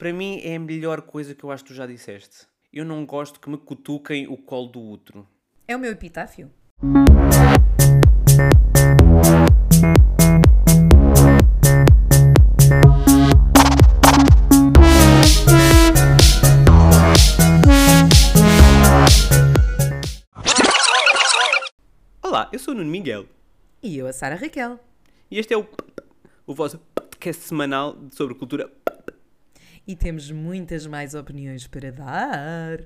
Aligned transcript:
Para 0.00 0.14
mim 0.14 0.40
é 0.42 0.56
a 0.56 0.58
melhor 0.58 1.02
coisa 1.02 1.34
que 1.34 1.44
eu 1.44 1.50
acho 1.50 1.62
que 1.62 1.72
tu 1.72 1.74
já 1.74 1.86
disseste. 1.86 2.46
Eu 2.72 2.86
não 2.86 3.04
gosto 3.04 3.38
que 3.38 3.50
me 3.50 3.58
cutuquem 3.58 4.26
o 4.26 4.34
colo 4.38 4.68
do 4.68 4.80
útero. 4.80 5.28
É 5.68 5.76
o 5.76 5.78
meu 5.78 5.90
epitáfio. 5.92 6.50
Olá, 22.22 22.48
eu 22.50 22.58
sou 22.58 22.72
o 22.72 22.76
Nuno 22.78 22.90
Miguel 22.90 23.26
E 23.82 23.98
eu, 23.98 24.06
a 24.06 24.14
Sara 24.14 24.34
Raquel. 24.34 24.80
e 25.30 25.38
este 25.38 25.52
é 25.52 25.58
o, 25.58 25.66
o 26.46 26.54
vosso 26.54 26.78
podcast 26.94 27.42
semanal 27.42 27.98
sobre 28.12 28.34
cultura 28.34 28.70
E 29.86 29.96
temos 29.96 30.30
muitas 30.30 30.86
mais 30.86 31.14
opiniões 31.14 31.66
para 31.66 31.90
dar. 31.90 32.80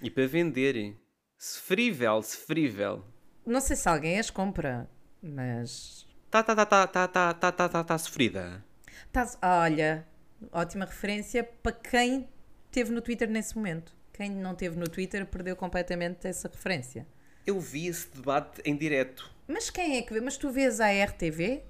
e 0.00 0.10
para 0.10 0.26
vender. 0.26 0.96
Sofrível, 1.38 2.22
sofrível. 2.22 3.04
Não 3.46 3.60
sei 3.60 3.76
se 3.76 3.88
alguém 3.88 4.18
as 4.18 4.30
compra, 4.30 4.88
mas. 5.22 6.06
Tá, 6.30 6.42
tá, 6.42 6.54
tá, 6.54 6.66
tá, 6.66 6.86
tá, 6.86 7.08
tá, 7.08 7.34
tá, 7.34 7.52
tá, 7.52 7.68
tá, 7.68 7.84
tá 7.84 7.98
sofrida. 7.98 8.64
Tá, 9.12 9.28
olha, 9.42 10.06
ótima 10.52 10.84
referência 10.84 11.42
para 11.42 11.72
quem 11.72 12.28
teve 12.70 12.92
no 12.92 13.00
Twitter 13.00 13.28
nesse 13.28 13.56
momento. 13.56 13.94
Quem 14.12 14.30
não 14.30 14.54
teve 14.54 14.78
no 14.78 14.86
Twitter 14.88 15.26
perdeu 15.26 15.56
completamente 15.56 16.26
essa 16.26 16.48
referência. 16.48 17.06
Eu 17.46 17.58
vi 17.58 17.86
esse 17.86 18.08
debate 18.14 18.60
em 18.64 18.76
direto. 18.76 19.30
Mas 19.48 19.70
quem 19.70 19.96
é 19.96 20.02
que 20.02 20.12
vê? 20.12 20.20
Mas 20.20 20.36
tu 20.36 20.50
vês 20.50 20.78
a 20.78 20.88
RTV? 20.92 21.64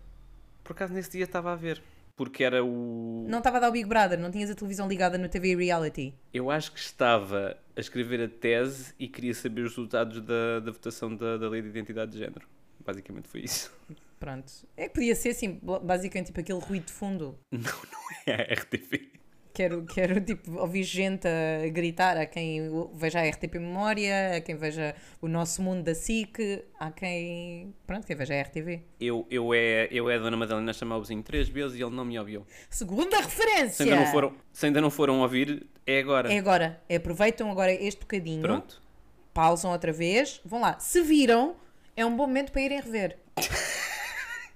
Por 0.64 0.72
acaso 0.72 0.92
nesse 0.92 1.10
dia 1.12 1.24
estava 1.24 1.52
a 1.52 1.56
ver. 1.56 1.80
Porque 2.20 2.44
era 2.44 2.62
o. 2.62 3.24
Não 3.30 3.38
estava 3.38 3.56
a 3.56 3.60
dar 3.60 3.70
o 3.70 3.72
Big 3.72 3.88
Brother, 3.88 4.18
não 4.18 4.30
tinhas 4.30 4.50
a 4.50 4.54
televisão 4.54 4.86
ligada 4.86 5.16
no 5.16 5.26
TV 5.26 5.56
Reality. 5.56 6.12
Eu 6.34 6.50
acho 6.50 6.70
que 6.70 6.78
estava 6.78 7.56
a 7.74 7.80
escrever 7.80 8.20
a 8.20 8.28
tese 8.28 8.92
e 8.98 9.08
queria 9.08 9.32
saber 9.32 9.62
os 9.62 9.70
resultados 9.70 10.20
da, 10.20 10.60
da 10.60 10.70
votação 10.70 11.16
da, 11.16 11.38
da 11.38 11.48
lei 11.48 11.62
de 11.62 11.68
identidade 11.68 12.12
de 12.12 12.18
género. 12.18 12.46
Basicamente 12.84 13.26
foi 13.26 13.40
isso. 13.40 13.72
Pronto. 14.18 14.52
É 14.76 14.86
que 14.86 14.96
podia 14.96 15.14
ser 15.14 15.30
assim, 15.30 15.58
basicamente 15.82 16.26
tipo 16.26 16.40
aquele 16.40 16.58
ruído 16.58 16.84
de 16.84 16.92
fundo. 16.92 17.38
Não, 17.50 17.62
não 17.62 18.34
é 18.34 18.34
a 18.34 18.52
RTV. 18.52 19.12
Quero, 19.52 19.84
quero 19.84 20.20
tipo, 20.20 20.58
ouvir 20.58 20.84
gente 20.84 21.26
a 21.26 21.68
gritar 21.68 22.16
a 22.16 22.24
quem 22.24 22.70
veja 22.94 23.20
a 23.20 23.28
RTP 23.28 23.54
Memória, 23.54 24.36
a 24.36 24.40
quem 24.40 24.56
veja 24.56 24.94
o 25.20 25.26
nosso 25.28 25.60
mundo 25.60 25.82
da 25.82 25.94
SIC, 25.94 26.64
a 26.78 26.90
quem. 26.90 27.74
Pronto, 27.86 28.06
quem 28.06 28.16
veja 28.16 28.34
a 28.34 28.42
RTV. 28.42 28.82
Eu, 29.00 29.26
eu, 29.30 29.52
é, 29.52 29.88
eu 29.90 30.08
é 30.08 30.16
a 30.16 30.18
Dona 30.18 30.36
Madalena 30.36 30.72
vizinho 31.00 31.22
três 31.22 31.48
vezes 31.48 31.78
e 31.78 31.82
ele 31.82 31.94
não 31.94 32.04
me 32.04 32.18
ouviu. 32.18 32.46
Segunda 32.68 33.16
referência! 33.18 33.70
Se 33.72 33.82
ainda 33.82 33.96
não 33.96 34.06
foram, 34.06 34.34
se 34.52 34.66
ainda 34.66 34.80
não 34.80 34.90
foram 34.90 35.20
ouvir, 35.20 35.66
é 35.86 35.98
agora. 35.98 36.32
É 36.32 36.38
agora. 36.38 36.80
Aproveitam 36.94 37.50
agora 37.50 37.72
este 37.72 38.00
bocadinho, 38.00 38.42
Pronto. 38.42 38.80
pausam 39.34 39.72
outra 39.72 39.92
vez, 39.92 40.40
vão 40.44 40.60
lá. 40.60 40.78
Se 40.78 41.02
viram, 41.02 41.56
é 41.96 42.06
um 42.06 42.16
bom 42.16 42.26
momento 42.26 42.52
para 42.52 42.62
irem 42.62 42.80
rever. 42.80 43.18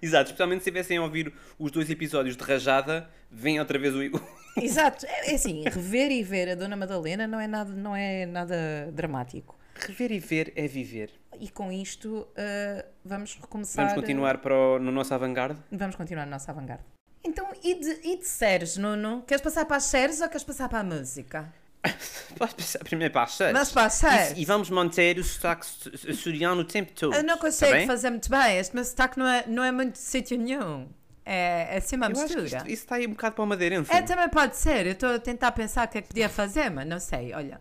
Exato, 0.01 0.27
especialmente 0.27 0.63
se 0.63 0.71
tivessem 0.71 0.99
a 0.99 1.03
ouvir 1.03 1.33
os 1.59 1.71
dois 1.71 1.89
episódios 1.89 2.37
de 2.37 2.45
Rajada, 2.45 3.09
vem 3.31 3.59
outra 3.59 3.79
vez 3.79 3.95
o. 3.95 4.44
Exato. 4.57 5.07
É, 5.07 5.33
é 5.33 5.35
assim, 5.35 5.65
rever 5.65 6.11
e 6.11 6.23
ver 6.23 6.51
a 6.51 6.55
Dona 6.55 6.77
Madalena 6.77 7.27
não 7.27 7.41
é 7.41 7.47
nada, 7.47 7.73
não 7.73 7.95
é 7.95 8.27
nada 8.27 8.57
dramático. 8.93 9.59
Rever 9.75 10.13
e 10.13 10.19
ver 10.19 10.53
é 10.55 10.69
viver. 10.69 11.11
E 11.41 11.49
com 11.49 11.73
isto, 11.73 12.29
ah, 12.37 12.85
vamos 13.05 13.35
recomeçar. 13.41 13.87
Vamos 13.87 14.01
continuar 14.01 14.39
para 14.39 14.55
o, 14.55 14.79
no 14.79 14.93
nosso 14.93 15.13
avant-garde? 15.13 15.59
Vamos 15.71 15.97
continuar 15.97 16.25
na 16.25 16.33
nossa 16.33 16.53
avant-garde. 16.53 16.85
Então, 17.25 17.49
e 17.63 17.75
de, 17.75 18.01
e 18.05 18.19
de 18.19 18.27
séries, 18.27 18.77
Nuno? 18.77 19.23
Queres 19.27 19.43
passar 19.43 19.65
para 19.65 19.77
as 19.77 19.85
séries 19.85 20.21
ou 20.21 20.29
queres 20.29 20.45
passar 20.45 20.69
para 20.69 20.81
a 20.81 20.85
música? 20.85 21.53
Posso 22.39 22.55
passar 22.55 22.85
primeiro 22.85 23.13
para 23.13 23.23
as 23.23 23.33
séries? 23.33 23.53
Vamos 23.55 23.73
para 23.73 23.87
as 23.87 23.95
séries. 23.95 24.39
E, 24.39 24.43
e 24.43 24.45
vamos 24.45 24.71
manter 24.71 25.19
o 25.19 25.25
sotaque 25.25 25.67
açoriano 26.09 26.61
o 26.61 26.65
tempo 26.65 26.93
todo. 26.93 27.15
Eu 27.15 27.23
não 27.23 27.35
tá 27.37 27.41
consigo 27.41 27.73
bem? 27.73 27.87
fazer 27.87 28.11
muito 28.11 28.31
bem. 28.31 28.59
Este 28.59 28.75
meu 28.75 28.85
sotaque 28.85 29.19
não 29.19 29.27
é, 29.27 29.45
não 29.47 29.65
é 29.65 29.73
muito 29.73 29.93
de 29.93 29.99
sítio 29.99 30.39
nenhum. 30.39 30.89
É, 31.25 31.75
é 31.75 31.77
assim 31.79 31.97
uma 31.97 32.07
Eu 32.07 32.11
mistura. 32.11 32.45
isto, 32.45 32.57
isso 32.67 32.83
está 32.83 32.97
aí 32.97 33.07
um 33.07 33.11
bocado 33.11 33.35
para 33.35 33.45
o 33.45 33.47
madeirense. 33.47 33.91
É, 33.93 34.03
também 34.03 34.29
pode 34.29 34.57
ser. 34.57 34.87
Eu 34.87 34.93
estou 34.93 35.15
a 35.15 35.19
tentar 35.19 35.53
pensar 35.53 35.87
o 35.87 35.91
que 35.91 35.99
é 35.99 36.03
que 36.03 36.09
podia 36.09 36.29
fazer, 36.29 36.71
mas 36.71 36.87
não 36.87 37.01
sei. 37.01 37.33
Olha. 37.33 37.61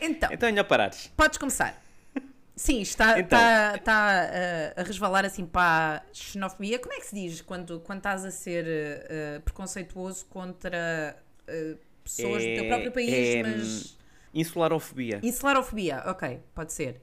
Então, 0.00 0.30
Então 0.32 0.48
é 0.48 0.52
melhor 0.52 0.64
parares. 0.64 1.10
podes 1.16 1.38
começar. 1.38 1.80
Sim, 2.56 2.82
está, 2.82 3.18
Então. 3.18 3.38
está, 3.38 3.74
está 3.76 4.30
uh, 4.76 4.80
a 4.80 4.82
resvalar 4.82 5.24
assim 5.24 5.46
para 5.46 6.02
a 6.10 6.14
xenofobia. 6.14 6.78
Como 6.78 6.92
é 6.92 6.98
que 6.98 7.06
se 7.06 7.14
diz 7.14 7.40
quando, 7.40 7.80
quando 7.80 7.98
estás 7.98 8.24
a 8.24 8.30
ser 8.30 8.66
uh, 8.66 9.40
preconceituoso 9.42 10.26
contra 10.26 11.16
uh, 11.48 11.78
pessoas 12.04 12.42
do 12.42 12.54
teu 12.54 12.66
próprio 12.68 12.92
país, 12.92 13.10
é, 13.10 13.42
mas. 13.42 13.98
Insularofobia. 14.34 15.20
Insularofobia, 15.22 16.02
ok, 16.06 16.40
pode 16.54 16.72
ser. 16.72 17.00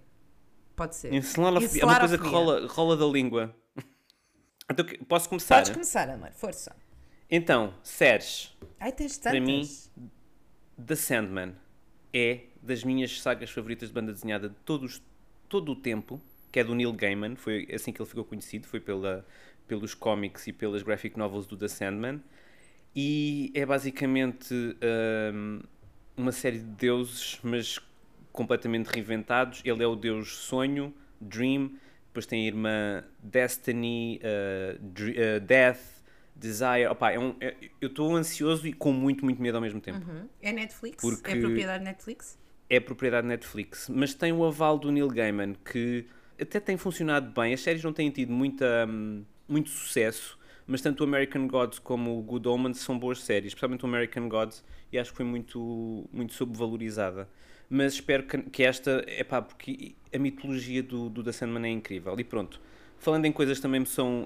Pode 0.76 0.96
ser. 0.96 1.12
Insularofobia 1.12 1.82
é 1.82 1.86
uma 1.86 2.00
coisa 2.00 2.18
que 2.20 2.28
rola, 2.28 2.68
rola 2.68 2.96
da 2.96 3.06
língua. 3.06 3.56
Então, 4.70 4.86
posso 5.08 5.30
começar? 5.30 5.58
Podes 5.58 5.72
começar, 5.72 6.10
amor, 6.10 6.32
força. 6.34 6.76
Então, 7.30 7.74
séries. 7.84 8.56
Ai, 8.80 8.92
tens 8.92 9.18
tantas. 9.18 9.32
Para 9.32 9.42
mim, 9.42 9.70
The 10.86 10.96
Sandman 10.96 11.56
é 12.14 12.42
das 12.62 12.84
minhas 12.84 13.22
sagas 13.22 13.50
favoritas 13.50 13.90
de 13.90 13.94
banda 13.94 14.12
desenhada 14.12 14.50
de 14.50 14.56
todos, 14.66 15.02
todo 15.48 15.72
o 15.72 15.76
tempo, 15.76 16.22
que 16.52 16.60
é 16.60 16.64
do 16.64 16.76
Neil 16.76 16.92
Gaiman, 16.92 17.36
foi 17.36 17.68
assim 17.74 17.94
que 17.94 18.02
ele 18.02 18.10
ficou 18.10 18.26
conhecido, 18.26 18.68
foi 18.68 18.80
pela, 18.80 19.26
pelos 19.68 19.94
cómics 19.94 20.48
e 20.48 20.54
pelas 20.54 20.84
graphic 20.84 21.18
novels 21.18 21.46
do 21.46 21.56
The 21.56 21.68
Sandman, 21.68 22.22
e 22.94 23.52
é 23.54 23.66
basicamente 23.66 24.54
hum, 25.34 25.62
uma 26.16 26.32
série 26.32 26.60
de 26.60 26.66
deuses, 26.66 27.40
mas 27.44 27.80
completamente 28.32 28.88
reinventados. 28.88 29.62
Ele 29.64 29.84
é 29.84 29.88
o 29.88 29.96
deus 29.96 30.36
sonho, 30.36 30.94
Dream, 31.22 31.78
depois 32.18 32.26
tem 32.26 32.44
a 32.44 32.48
irmã 32.48 33.04
Destiny, 33.22 34.20
uh, 34.24 34.80
Dr- 34.82 35.12
uh, 35.12 35.40
Death, 35.40 35.80
Desire. 36.36 36.88
Opa, 36.90 37.12
é 37.12 37.20
um- 37.20 37.36
é- 37.40 37.56
eu 37.80 37.90
estou 37.90 38.16
ansioso 38.16 38.68
e 38.68 38.74
com 38.74 38.92
muito, 38.92 39.24
muito 39.24 39.40
medo 39.40 39.56
ao 39.56 39.62
mesmo 39.62 39.80
tempo. 39.80 40.00
Uhum. 40.00 40.28
É 40.42 40.52
Netflix? 40.52 41.02
Porque- 41.02 41.32
É 41.32 41.36
propriedade 41.40 41.84
Netflix? 41.84 42.40
É 42.70 42.80
propriedade 42.80 43.28
Netflix, 43.28 43.88
mas 43.90 44.14
tem 44.16 44.34
o 44.34 44.44
aval 44.44 44.80
do 44.80 44.92
Neil 44.92 45.08
Gaiman 45.08 45.54
que 45.64 46.06
até 46.42 46.60
tem 46.60 46.76
funcionado 46.76 47.32
bem. 47.40 47.54
As 47.54 47.62
séries 47.62 47.84
não 47.84 47.94
têm 47.94 48.10
tido 48.10 48.32
muita, 48.34 48.88
hum, 48.90 49.24
muito 49.48 49.70
sucesso, 49.70 50.38
mas 50.66 50.82
tanto 50.82 51.02
o 51.02 51.04
American 51.04 51.48
Gods 51.48 51.78
como 51.80 52.18
o 52.18 52.22
Good 52.24 52.48
Omens 52.48 52.80
são 52.80 52.98
boas 52.98 53.22
séries, 53.22 53.50
especialmente 53.50 53.86
o 53.86 53.88
American 53.88 54.28
Gods, 54.28 54.64
e 54.92 54.98
acho 54.98 55.12
que 55.12 55.18
foi 55.18 55.26
muito, 55.26 56.10
muito 56.12 56.34
subvalorizada. 56.34 57.30
Mas 57.70 57.94
espero 57.94 58.24
que, 58.24 58.38
que 58.44 58.64
esta, 58.64 59.04
é 59.08 59.24
pá, 59.24 59.42
porque 59.42 59.94
a 60.14 60.18
mitologia 60.18 60.82
do, 60.82 61.10
do 61.10 61.24
The 61.24 61.32
Sandman 61.34 61.66
é 61.68 61.72
incrível. 61.72 62.18
E 62.20 62.24
pronto, 62.24 62.62
falando 62.98 63.26
em 63.26 63.32
coisas 63.32 63.58
que 63.58 63.62
também 63.62 63.82
me 63.82 63.86
são 63.86 64.26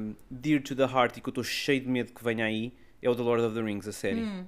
hum, 0.00 0.14
dear 0.30 0.60
to 0.62 0.74
the 0.74 0.82
heart 0.84 1.16
e 1.16 1.20
que 1.20 1.28
eu 1.28 1.30
estou 1.30 1.44
cheio 1.44 1.80
de 1.80 1.88
medo 1.88 2.12
que 2.12 2.22
venha 2.24 2.44
aí, 2.44 2.72
é 3.00 3.08
o 3.08 3.14
The 3.14 3.22
Lord 3.22 3.44
of 3.44 3.54
the 3.54 3.62
Rings, 3.62 3.86
a 3.86 3.92
série, 3.92 4.22
Hum, 4.22 4.44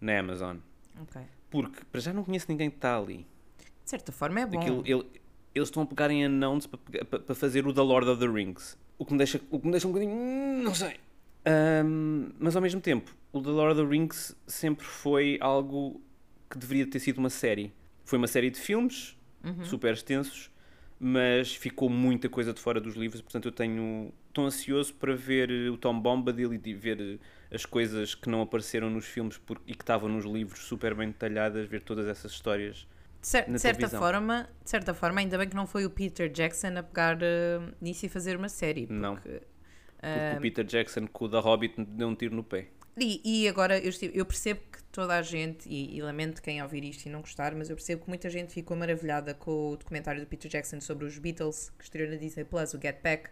na 0.00 0.18
Amazon. 0.18 0.58
ok. 1.00 1.22
Porque 1.50 1.80
para 1.90 2.00
já 2.00 2.12
não 2.12 2.22
conheço 2.24 2.46
ninguém 2.48 2.68
que 2.70 2.76
está 2.76 2.96
ali. 2.98 3.26
De 3.84 3.90
certa 3.90 4.12
forma 4.12 4.40
é 4.40 4.46
bom. 4.46 4.60
Aquilo, 4.60 4.82
ele- 4.86 5.06
eles 5.54 5.68
estão 5.68 5.82
a 5.82 5.86
pegar 5.86 6.10
em 6.10 6.24
announce 6.24 6.68
para, 6.68 7.04
para- 7.04 7.18
para 7.20 7.34
fazer 7.34 7.66
o 7.66 7.72
The 7.72 7.80
Lord 7.80 8.08
of 8.08 8.20
the 8.20 8.30
Rings. 8.30 8.78
O 8.98 9.04
que 9.04 9.12
me 9.12 9.18
deixa, 9.18 9.40
o 9.50 9.58
que 9.58 9.64
me 9.66 9.72
deixa 9.72 9.88
um 9.88 9.92
bocadinho. 9.92 10.14
hum, 10.14 10.62
Não 10.62 10.74
sei. 10.74 10.96
Ahm, 11.44 12.32
mas 12.38 12.54
ao 12.54 12.62
mesmo 12.62 12.80
tempo, 12.82 13.12
o 13.32 13.40
The 13.40 13.48
Lord 13.50 13.80
of 13.80 13.82
the 13.88 13.96
Rings 13.96 14.36
sempre 14.46 14.84
foi 14.86 15.38
algo 15.40 16.00
que 16.50 16.58
deveria 16.58 16.86
ter 16.86 16.98
sido 16.98 17.18
uma 17.18 17.30
série. 17.30 17.72
Foi 18.04 18.18
uma 18.18 18.26
série 18.26 18.50
de 18.50 18.58
filmes 18.58 19.16
super 19.64 19.92
extensos, 19.94 20.50
mas 20.98 21.54
ficou 21.54 21.88
muita 21.88 22.28
coisa 22.28 22.52
de 22.52 22.60
fora 22.60 22.80
dos 22.80 22.94
livros. 22.94 23.22
Portanto, 23.22 23.46
eu 23.46 23.52
tenho. 23.52 24.12
Estou 24.28 24.44
ansioso 24.46 24.94
para 24.94 25.14
ver 25.16 25.50
o 25.70 25.76
Tom 25.76 25.98
Bombadil 25.98 26.52
e 26.54 26.74
ver 26.74 27.18
as 27.52 27.64
coisas 27.66 28.14
que 28.14 28.28
não 28.28 28.42
apareceram 28.42 28.88
nos 28.90 29.04
filmes 29.06 29.36
por- 29.38 29.60
e 29.66 29.74
que 29.74 29.82
estavam 29.82 30.08
nos 30.08 30.24
livros 30.24 30.60
super 30.60 30.94
bem 30.94 31.08
detalhadas, 31.08 31.66
ver 31.68 31.82
todas 31.82 32.06
essas 32.06 32.30
histórias. 32.32 32.86
De, 33.20 33.26
cer- 33.26 33.50
de 33.50 33.58
certa 33.58 33.78
televisão. 33.78 34.00
forma, 34.00 34.48
de 34.62 34.70
certa 34.70 34.94
forma, 34.94 35.20
ainda 35.20 35.36
bem 35.36 35.48
que 35.48 35.56
não 35.56 35.66
foi 35.66 35.84
o 35.84 35.90
Peter 35.90 36.30
Jackson 36.30 36.76
a 36.78 36.82
pegar 36.82 37.18
eh, 37.20 37.60
nisso 37.80 38.06
e 38.06 38.08
fazer 38.08 38.36
uma 38.36 38.48
série. 38.48 38.86
Porque, 38.86 39.00
Não. 39.00 39.16
Porque 39.16 39.40
Ah. 40.02 40.34
o 40.38 40.40
Peter 40.40 40.64
Jackson 40.64 41.06
com 41.08 41.24
o 41.24 41.28
da 41.28 41.40
Hobbit 41.40 41.74
deu 41.84 42.08
um 42.08 42.14
tiro 42.14 42.34
no 42.34 42.44
pé. 42.44 42.68
E, 42.98 43.20
e 43.44 43.48
agora 43.48 43.78
eu, 43.78 43.88
estive- 43.88 44.16
eu 44.18 44.26
percebo 44.26 44.60
que 44.70 44.82
toda 44.84 45.16
a 45.16 45.22
gente, 45.22 45.68
e, 45.68 45.96
e 45.96 46.02
lamento 46.02 46.42
quem 46.42 46.62
ouvir 46.62 46.84
isto 46.84 47.06
e 47.06 47.08
não 47.10 47.20
gostar, 47.20 47.54
mas 47.54 47.70
eu 47.70 47.76
percebo 47.76 48.02
que 48.02 48.08
muita 48.08 48.28
gente 48.28 48.52
ficou 48.52 48.76
maravilhada 48.76 49.32
com 49.32 49.70
o 49.70 49.76
documentário 49.76 50.20
do 50.20 50.26
Peter 50.26 50.50
Jackson 50.50 50.80
sobre 50.80 51.06
os 51.06 51.16
Beatles, 51.18 51.70
que 51.78 51.84
estreou 51.84 52.10
na 52.10 52.16
Disney 52.16 52.44
Plus, 52.44 52.74
o 52.74 52.80
Get 52.80 53.00
Back. 53.02 53.30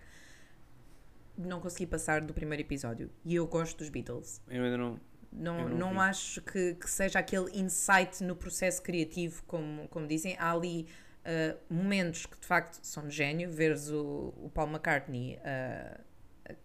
Não 1.37 1.61
consegui 1.61 1.87
passar 1.87 2.21
do 2.21 2.35
primeiro 2.35 2.63
episódio. 2.63 3.11
E 3.25 3.35
eu 3.35 3.47
gosto 3.47 3.79
dos 3.79 3.89
Beatles. 3.89 4.41
Eu 4.49 4.65
ainda 4.65 4.77
não. 4.77 5.01
Não, 5.31 5.69
não, 5.69 5.79
não 5.93 6.01
acho 6.01 6.41
que, 6.41 6.75
que 6.75 6.89
seja 6.91 7.19
aquele 7.19 7.51
insight 7.61 8.25
no 8.25 8.35
processo 8.35 8.83
criativo, 8.83 9.43
como, 9.47 9.87
como 9.89 10.07
dizem. 10.07 10.35
Há 10.39 10.53
ali 10.53 10.89
ah, 11.25 11.55
momentos 11.69 12.27
que 12.27 12.41
de 12.41 12.47
facto 12.47 12.79
são 12.83 13.07
de 13.07 13.15
gênio. 13.15 13.51
Veres 13.51 13.91
o, 13.91 14.33
o 14.37 14.51
Paul 14.53 14.69
McCartney 14.69 15.39
a 15.45 16.01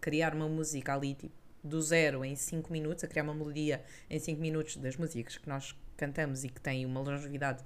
criar 0.00 0.34
uma 0.34 0.48
música 0.48 0.94
ali, 0.94 1.14
tipo, 1.14 1.34
do 1.64 1.80
zero 1.80 2.24
em 2.24 2.36
5 2.36 2.70
minutos, 2.70 3.02
a 3.02 3.08
criar 3.08 3.24
uma 3.24 3.34
melodia 3.34 3.82
em 4.10 4.18
5 4.18 4.40
minutos 4.40 4.76
das 4.76 4.96
músicas 4.96 5.38
que 5.38 5.48
nós 5.48 5.74
cantamos 5.96 6.44
e 6.44 6.48
que 6.48 6.60
têm 6.60 6.84
uma 6.84 7.00
longevidade 7.00 7.64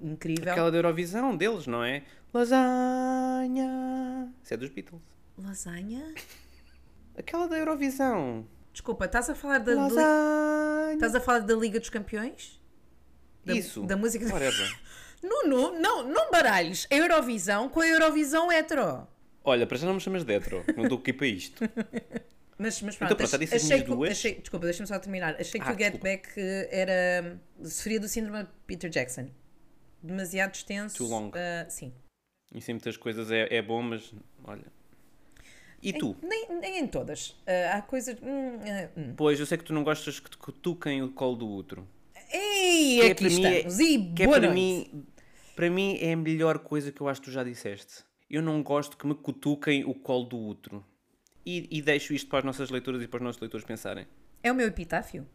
incrível. 0.00 0.52
Aquela 0.52 0.70
da 0.70 0.78
Eurovisão 0.78 1.36
deles, 1.36 1.66
não 1.66 1.82
é? 1.82 2.04
Lasanha. 2.32 3.68
Isso 4.42 4.54
é 4.54 4.56
dos 4.56 4.70
Beatles. 4.70 5.02
Lasanha? 5.36 6.14
Aquela 7.16 7.48
da 7.48 7.58
Eurovisão. 7.58 8.46
Desculpa, 8.72 9.04
estás 9.06 9.28
a 9.30 9.34
falar 9.34 9.58
da, 9.58 9.74
da, 9.74 9.82
Lasanha. 9.82 10.94
estás 10.94 11.14
a 11.14 11.20
falar 11.20 11.40
da 11.40 11.54
Liga 11.54 11.80
dos 11.80 11.90
Campeões? 11.90 12.60
Da, 13.44 13.54
Isso. 13.54 13.82
Da 13.82 13.96
música. 13.96 14.24
Whatever. 14.26 14.80
Nuno, 15.22 15.78
não, 15.80 16.06
não 16.06 16.30
baralhes 16.30 16.86
a 16.90 16.94
Eurovisão 16.94 17.68
com 17.68 17.80
a 17.80 17.86
Eurovisão 17.86 18.52
hetero. 18.52 19.06
Olha, 19.42 19.66
para 19.66 19.76
já 19.76 19.86
não 19.86 19.94
me 19.94 20.00
chamas 20.00 20.24
de 20.24 20.32
hetero. 20.32 20.64
Não 20.76 20.84
estou 20.84 20.98
aqui 20.98 21.12
para 21.12 21.26
isto. 21.26 21.62
Mas, 22.58 22.80
mas 22.82 22.94
Então 22.94 23.08
pronto, 23.08 23.18
pronto, 23.28 23.38
disse 23.38 23.54
as 23.56 23.64
achei 23.64 23.82
que, 23.82 23.86
duas. 23.90 24.10
achei- 24.12 24.34
desculpa, 24.40 24.66
deixa-me 24.66 24.86
só 24.86 24.98
terminar. 24.98 25.34
Achei 25.40 25.60
que 25.60 25.66
Ah, 25.68 25.72
o 25.72 25.78
Get 25.78 25.92
desculpa. 25.92 26.04
Back 26.08 26.28
eh, 26.36 26.68
era. 26.70 27.40
sofria 27.64 27.98
do 27.98 28.06
síndrome 28.08 28.44
de 28.44 28.50
Peter 28.66 28.88
Jackson. 28.90 29.28
Demasiado 30.02 30.54
extenso. 30.54 30.96
Too 30.96 31.08
long. 31.08 31.30
ah, 31.34 31.68
sim. 31.68 31.92
Em 32.54 32.60
muitas 32.72 32.96
coisas 32.96 33.30
é, 33.32 33.56
é 33.56 33.60
bom, 33.62 33.82
mas 33.82 34.12
olha. 34.44 34.64
E 35.82 35.92
tu? 35.92 36.16
Nem, 36.22 36.46
nem 36.60 36.78
em 36.78 36.86
todas. 36.86 37.36
Ah, 37.46 37.78
há 37.78 37.82
coisas. 37.82 38.16
hum, 38.22 38.58
hum. 38.96 39.14
Pois, 39.16 39.38
eu 39.40 39.46
sei 39.46 39.58
que 39.58 39.64
tu 39.64 39.72
não 39.72 39.82
gostas 39.82 40.20
que 40.20 40.30
te 40.30 40.36
cutuquem 40.38 41.02
o 41.02 41.10
colo 41.12 41.36
do 41.36 41.48
outro. 41.48 41.86
Ei, 42.32 43.00
Que 43.00 43.06
é 43.06 43.10
aqui 43.10 43.24
é- 43.24 43.28
estamos. 43.28 43.78
e 43.80 44.12
Que 44.14 44.22
é 44.22 44.26
boa 44.26 44.38
para 44.38 44.46
noite. 44.48 44.54
mim, 44.60 45.06
para 45.56 45.70
mim 45.70 45.98
é 46.00 46.12
a 46.12 46.16
melhor 46.16 46.58
coisa 46.60 46.90
que 46.92 47.00
eu 47.00 47.08
acho 47.08 47.20
que 47.20 47.26
tu 47.28 47.32
já 47.32 47.42
disseste. 47.44 48.04
Eu 48.30 48.40
não 48.42 48.62
gosto 48.62 48.96
que 48.96 49.06
me 49.06 49.14
cutuquem 49.14 49.84
o 49.84 49.94
colo 49.94 50.24
do 50.24 50.38
outro. 50.38 50.84
E, 51.44 51.68
e 51.70 51.82
deixo 51.82 52.14
isto 52.14 52.28
para 52.28 52.38
as 52.38 52.44
nossas 52.44 52.70
leitoras 52.70 53.02
e 53.02 53.08
para 53.08 53.18
os 53.18 53.22
nossos 53.22 53.40
leitores 53.40 53.66
pensarem. 53.66 54.06
É 54.42 54.50
o 54.50 54.54
meu 54.54 54.66
epitáfio. 54.66 55.26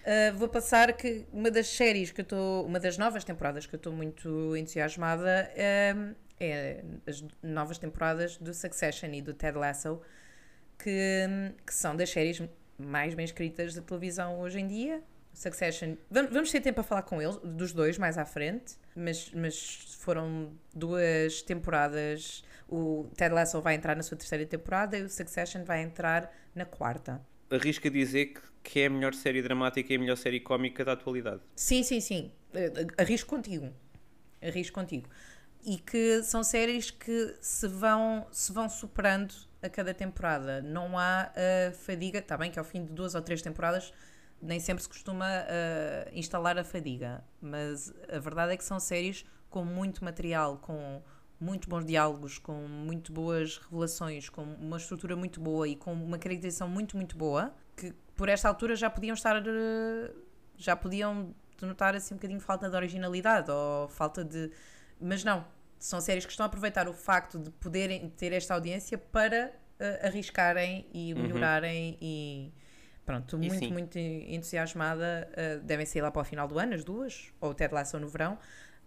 Uh, 0.00 0.36
vou 0.36 0.48
passar 0.48 0.92
que 0.94 1.26
uma 1.32 1.50
das 1.50 1.68
séries 1.68 2.10
que 2.10 2.20
eu 2.20 2.22
estou, 2.22 2.64
uma 2.64 2.80
das 2.80 2.96
novas 2.96 3.22
temporadas 3.22 3.66
que 3.66 3.74
eu 3.74 3.78
estou 3.78 3.92
muito 3.92 4.56
entusiasmada 4.56 5.50
um, 5.94 6.14
é 6.40 6.82
as 7.06 7.22
novas 7.42 7.76
temporadas 7.76 8.38
do 8.38 8.54
Succession 8.54 9.12
e 9.12 9.20
do 9.20 9.34
Ted 9.34 9.58
Lasso, 9.58 10.00
que, 10.78 11.26
que 11.66 11.74
são 11.74 11.94
das 11.94 12.08
séries 12.08 12.42
mais 12.78 13.14
bem 13.14 13.26
escritas 13.26 13.74
da 13.74 13.82
televisão 13.82 14.40
hoje 14.40 14.58
em 14.58 14.66
dia. 14.66 15.02
Succession, 15.32 15.96
vamos, 16.10 16.50
ter 16.50 16.60
tempo 16.60 16.80
a 16.80 16.84
falar 16.84 17.02
com 17.02 17.22
eles, 17.22 17.36
dos 17.38 17.72
dois 17.72 17.96
mais 17.96 18.18
à 18.18 18.24
frente, 18.24 18.74
mas, 18.94 19.30
mas 19.32 19.96
foram 20.00 20.52
duas 20.74 21.40
temporadas. 21.42 22.44
O 22.68 23.08
Ted 23.16 23.34
Lasso 23.34 23.60
vai 23.60 23.74
entrar 23.74 23.96
na 23.96 24.02
sua 24.02 24.16
terceira 24.16 24.44
temporada 24.44 24.98
e 24.98 25.02
o 25.02 25.08
Succession 25.08 25.64
vai 25.64 25.82
entrar 25.82 26.30
na 26.54 26.64
quarta. 26.64 27.20
Arrisco 27.50 27.88
a 27.88 27.90
dizer 27.90 28.26
que, 28.26 28.40
que 28.62 28.80
é 28.80 28.86
a 28.86 28.90
melhor 28.90 29.14
série 29.14 29.42
dramática 29.42 29.92
e 29.92 29.96
a 29.96 29.98
melhor 29.98 30.16
série 30.16 30.40
cómica 30.40 30.84
da 30.84 30.92
atualidade. 30.92 31.40
Sim, 31.56 31.82
sim, 31.82 32.00
sim. 32.00 32.30
Eh, 32.54 32.86
Arrisco 32.98 33.28
contigo. 33.28 33.72
Arrisco 34.42 34.74
contigo. 34.74 35.08
E 35.64 35.78
que 35.78 36.22
são 36.22 36.42
séries 36.42 36.90
que 36.90 37.36
se 37.40 37.66
vão, 37.66 38.26
se 38.30 38.52
vão 38.52 38.68
superando 38.68 39.34
a 39.62 39.68
cada 39.68 39.92
temporada. 39.92 40.62
Não 40.62 40.98
há 40.98 41.32
a 41.34 41.72
fadiga. 41.72 42.18
Está 42.18 42.36
bem 42.36 42.50
que 42.50 42.58
ao 42.58 42.64
fim 42.64 42.84
de 42.84 42.92
duas 42.92 43.14
ou 43.14 43.22
três 43.22 43.42
temporadas 43.42 43.92
nem 44.40 44.58
sempre 44.60 44.82
se 44.82 44.88
costuma 44.88 45.26
eh, 45.28 46.10
instalar 46.12 46.58
a 46.58 46.64
fadiga. 46.64 47.22
Mas 47.40 47.92
a 48.12 48.18
verdade 48.18 48.52
é 48.52 48.56
que 48.56 48.64
são 48.64 48.80
séries 48.80 49.24
com 49.48 49.64
muito 49.64 50.04
material, 50.04 50.58
com 50.58 51.02
muito 51.40 51.68
bons 51.68 51.84
diálogos, 51.84 52.38
com 52.38 52.68
muito 52.68 53.12
boas 53.12 53.56
revelações, 53.58 54.28
com 54.28 54.42
uma 54.42 54.76
estrutura 54.76 55.16
muito 55.16 55.40
boa 55.40 55.66
e 55.66 55.74
com 55.74 55.92
uma 55.92 56.18
caracterização 56.18 56.68
muito, 56.68 56.96
muito 56.96 57.16
boa, 57.16 57.54
que 57.76 57.94
por 58.14 58.28
esta 58.28 58.48
altura 58.48 58.76
já 58.76 58.90
podiam 58.90 59.14
estar. 59.14 59.36
eh, 59.36 60.12
já 60.56 60.76
podiam 60.76 61.34
denotar 61.58 61.94
assim 61.94 62.14
um 62.14 62.18
bocadinho 62.18 62.40
falta 62.40 62.68
de 62.68 62.76
originalidade 62.76 63.50
ou 63.50 63.88
falta 63.88 64.24
de. 64.24 64.50
Mas 65.00 65.24
não, 65.24 65.46
são 65.78 66.00
séries 66.00 66.26
que 66.26 66.30
estão 66.30 66.44
a 66.44 66.46
aproveitar 66.46 66.88
o 66.88 66.92
facto 66.92 67.38
de 67.38 67.50
poderem 67.50 68.10
ter 68.10 68.32
esta 68.32 68.54
audiência 68.54 68.98
para 68.98 69.52
eh, 69.78 70.06
arriscarem 70.06 70.86
e 70.92 71.14
melhorarem 71.14 71.96
e. 72.00 72.52
Pronto, 73.10 73.36
E 73.36 73.48
muito, 73.48 73.58
sim. 73.58 73.72
muito 73.72 73.98
entusiasmada. 73.98 75.28
eh, 75.34 75.58
devem 75.58 75.84
sair 75.84 76.02
lá 76.02 76.10
para 76.10 76.22
o 76.22 76.24
final 76.24 76.46
do 76.46 76.58
ano, 76.58 76.74
as 76.74 76.84
duas, 76.84 77.32
ou 77.40 77.50
o 77.50 77.54
Ted 77.54 77.72
Lasso 77.74 77.98
no 77.98 78.08
verão. 78.08 78.38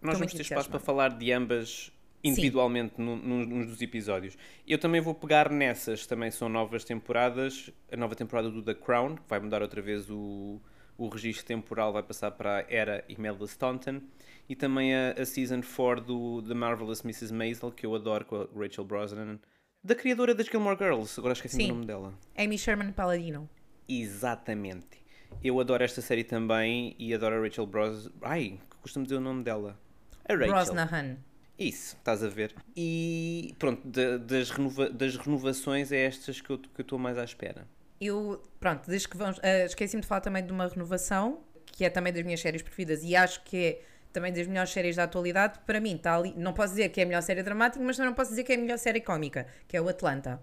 Nós 0.01 0.13
Estou 0.13 0.19
vamos 0.19 0.33
ter 0.33 0.41
espaço 0.41 0.69
para 0.69 0.79
falar 0.79 1.09
de 1.09 1.31
ambas 1.31 1.91
individualmente 2.23 2.99
no, 3.01 3.15
no, 3.17 3.45
nos 3.45 3.67
dos 3.67 3.81
episódios. 3.81 4.37
Eu 4.65 4.77
também 4.77 5.01
vou 5.01 5.13
pegar 5.13 5.49
nessas, 5.49 6.07
também 6.07 6.31
são 6.31 6.47
novas 6.47 6.83
temporadas. 6.83 7.69
A 7.91 7.97
nova 7.97 8.15
temporada 8.15 8.49
do 8.49 8.61
The 8.63 8.73
Crown, 8.73 9.15
que 9.15 9.23
vai 9.27 9.39
mudar 9.39 9.61
outra 9.61 9.81
vez 9.81 10.09
o, 10.09 10.59
o 10.97 11.07
registro 11.09 11.45
temporal, 11.45 11.91
vai 11.91 12.03
passar 12.03 12.31
para 12.31 12.59
a 12.59 12.65
Era 12.69 13.03
Imelda 13.09 13.45
Staunton. 13.45 14.01
E 14.47 14.55
também 14.55 14.93
a, 14.95 15.11
a 15.21 15.25
Season 15.25 15.61
4 15.61 16.01
do 16.01 16.41
The 16.41 16.53
Marvelous 16.53 17.01
Mrs. 17.03 17.33
Maisel, 17.33 17.71
que 17.71 17.85
eu 17.85 17.93
adoro, 17.95 18.25
com 18.25 18.35
a 18.37 18.47
Rachel 18.57 18.85
Brosnan. 18.85 19.39
Da 19.83 19.95
criadora 19.95 20.33
das 20.33 20.47
Gilmore 20.47 20.77
Girls, 20.77 21.19
agora 21.19 21.33
esqueci 21.33 21.57
Sim. 21.57 21.71
o 21.71 21.73
nome 21.75 21.85
dela. 21.85 22.13
Amy 22.37 22.57
Sherman 22.57 22.93
Palladino. 22.93 23.49
Exatamente. 23.87 25.01
Eu 25.43 25.59
adoro 25.59 25.83
esta 25.83 26.01
série 26.01 26.23
também 26.23 26.95
e 26.99 27.13
adoro 27.13 27.35
a 27.35 27.41
Rachel 27.41 27.65
Bros... 27.65 28.09
Ai, 28.21 28.59
costumo 28.81 29.03
dizer 29.05 29.17
o 29.17 29.21
nome 29.21 29.43
dela. 29.43 29.79
A 30.27 30.33
Rachel. 30.33 30.47
Brosnahan. 30.53 31.17
Isso, 31.57 31.95
estás 31.97 32.23
a 32.23 32.29
ver. 32.29 32.53
E 32.75 33.53
pronto, 33.59 33.87
da- 33.87 34.17
das, 34.17 34.49
renova- 34.49 34.89
das 34.89 35.15
renovações 35.17 35.91
é 35.91 36.05
estas 36.05 36.41
que 36.41 36.49
eu 36.49 36.59
estou 36.79 36.97
mais 36.97 37.17
à 37.17 37.23
espera. 37.23 37.67
Eu, 38.01 38.41
pronto, 38.59 38.89
desde 38.89 39.07
que 39.07 39.15
vamos. 39.17 39.39
ah, 39.43 39.65
Esqueci-me 39.65 40.01
de 40.01 40.07
falar 40.07 40.21
também 40.21 40.45
de 40.45 40.51
uma 40.51 40.67
renovação, 40.67 41.41
que 41.65 41.85
é 41.85 41.89
também 41.89 42.11
das 42.11 42.23
minhas 42.23 42.41
séries 42.41 42.61
preferidas 42.61 43.03
e 43.03 43.15
acho 43.15 43.43
que 43.43 43.57
é 43.57 43.81
também 44.11 44.31
das 44.33 44.45
melhores 44.47 44.71
séries 44.71 44.95
da 44.95 45.03
atualidade. 45.03 45.59
Para 45.65 45.79
mim, 45.79 45.95
está 45.95 46.15
ali. 46.17 46.33
Não 46.35 46.53
posso 46.53 46.69
dizer 46.73 46.89
que 46.89 46.99
é 46.99 47.03
a 47.03 47.07
melhor 47.07 47.21
série 47.21 47.43
dramática, 47.43 47.83
mas 47.83 47.97
também 47.97 48.09
não 48.09 48.15
posso 48.15 48.31
dizer 48.31 48.43
que 48.43 48.51
é 48.51 48.55
a 48.55 48.59
melhor 48.59 48.77
série 48.77 49.01
cómica, 49.01 49.47
que 49.67 49.77
é 49.77 49.81
o 49.81 49.87
Atlanta. 49.87 50.41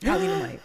Está 0.00 0.14
ali 0.14 0.26
no 0.28 0.36
meio. 0.46 0.60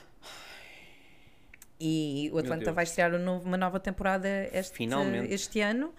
E 1.86 2.30
o 2.32 2.38
Atlanta 2.38 2.72
vai 2.72 2.86
estrear 2.86 3.14
um 3.14 3.20
novo- 3.20 3.46
uma 3.46 3.58
nova 3.58 3.78
temporada 3.80 4.28
este, 4.54 4.78
Finalmente. 4.78 5.34
este 5.34 5.60
ano 5.60 5.94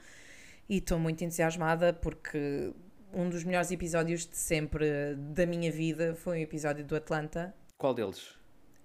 e 0.68 0.78
estou 0.78 0.98
muito 0.98 1.22
entusiasmada 1.22 1.92
porque 1.92 2.72
um 3.12 3.28
dos 3.28 3.44
melhores 3.44 3.70
episódios 3.70 4.26
de 4.26 4.36
sempre 4.36 5.14
da 5.16 5.44
minha 5.44 5.70
vida 5.70 6.14
foi 6.14 6.38
um 6.38 6.40
episódio 6.40 6.82
do 6.84 6.96
Atlanta, 6.96 7.54
Qual 7.76 7.92
deles? 7.92 8.34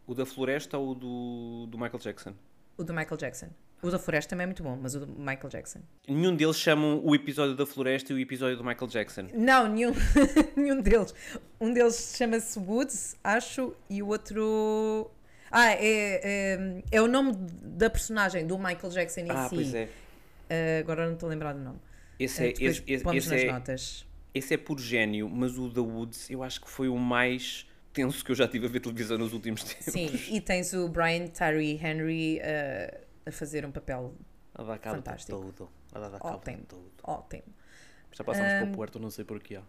O 0.06 0.14
da 0.14 0.26
Floresta 0.26 0.78
ou 0.78 0.90
o 0.92 0.96
do, 0.96 1.68
do 1.68 1.78
Michael 1.78 2.00
Jackson? 2.00 2.34
o 2.78 2.84
do 2.84 2.94
Michael 2.94 3.18
Jackson. 3.18 3.48
O 3.82 3.90
da 3.90 3.98
Floresta 4.00 4.32
também 4.32 4.44
é 4.44 4.48
muito 4.48 4.62
bom, 4.62 4.78
mas 4.82 4.94
o 4.96 5.00
do 5.06 5.08
Michael 5.08 5.48
Jackson. 5.50 5.80
Nenhum 6.06 6.36
deles 6.36 6.58
chamam 6.58 7.02
o 7.02 7.16
episódio 7.16 7.56
da 7.56 7.66
Floresta 7.66 8.12
e 8.12 8.16
o 8.18 8.20
episódio 8.20 8.58
do 8.58 8.64
Michael 8.64 8.88
Jackson. 8.88 9.28
Não, 9.34 9.68
nenhum, 9.70 9.94
nenhum 10.58 10.82
deles. 10.82 11.14
Um 11.62 11.72
deles 11.74 12.14
chama-se 12.18 12.60
Woods, 12.60 13.16
acho, 13.24 13.74
e 13.90 14.04
o 14.04 14.08
outro. 14.08 15.10
Ah, 15.52 15.72
é, 15.72 15.80
é, 16.24 16.84
é 16.92 17.02
o 17.02 17.08
nome 17.08 17.34
da 17.62 17.90
personagem 17.90 18.46
do 18.46 18.58
Michael 18.58 18.90
Jackson 18.92 19.22
em 19.22 19.32
Ah, 19.32 19.48
si. 19.50 19.56
pois 19.56 19.74
é. 19.74 19.90
Ah, 20.50 20.80
agora 20.80 21.06
não 21.06 21.14
estou 21.14 21.28
a 21.28 21.30
lembrar 21.32 21.54
do 21.54 21.60
nome. 21.60 21.80
Esse 22.20 22.42
Ah, 22.44 22.46
é, 22.48 22.54
depois 22.54 22.78
esse, 22.78 22.84
esse, 22.92 23.06
nas 23.06 23.32
é, 23.32 23.52
notas. 23.52 24.06
esse 24.34 24.54
é 24.54 24.58
por 24.58 24.80
gênio, 24.80 25.30
mas 25.30 25.58
o 25.58 25.70
da 25.70 25.82
Woods 25.82 26.30
eu 26.30 26.44
acho 26.44 26.62
que 26.62 26.70
foi 26.70 26.88
o 26.90 26.98
mais 26.98 27.66
tenso 27.94 28.24
que 28.24 28.32
eu 28.32 28.36
já 28.36 28.48
tive 28.48 28.66
a 28.68 28.70
ver 28.70 28.80
televisão 28.80 29.18
nos 29.18 29.34
últimos 29.34 29.64
tempos. 29.64 29.94
Sim, 29.94 30.10
e 30.30 30.40
tens 30.42 30.74
o 30.74 30.88
Brian 30.90 31.28
Tyree 31.28 31.80
Henry 31.84 32.40
ah, 32.42 33.00
a 33.26 33.32
fazer 33.32 33.66
um 33.66 33.72
papel 33.72 34.14
A 34.54 34.64
dar 34.64 34.78
cabo 34.80 34.98
de 34.98 35.04
Fantástico. 35.04 35.40
tudo. 35.40 35.70
A 35.94 36.00
dar 36.00 36.12
cabo 36.20 36.36
ótimo. 36.36 36.58
de 36.58 36.64
tudo. 36.64 36.92
ótimo. 37.04 37.44
Já 38.12 38.24
passámos 38.24 38.54
para 38.54 38.66
o 38.66 38.72
Puerto, 38.72 39.00
não 39.00 39.10
sei 39.10 39.24
porquê. 39.24 39.60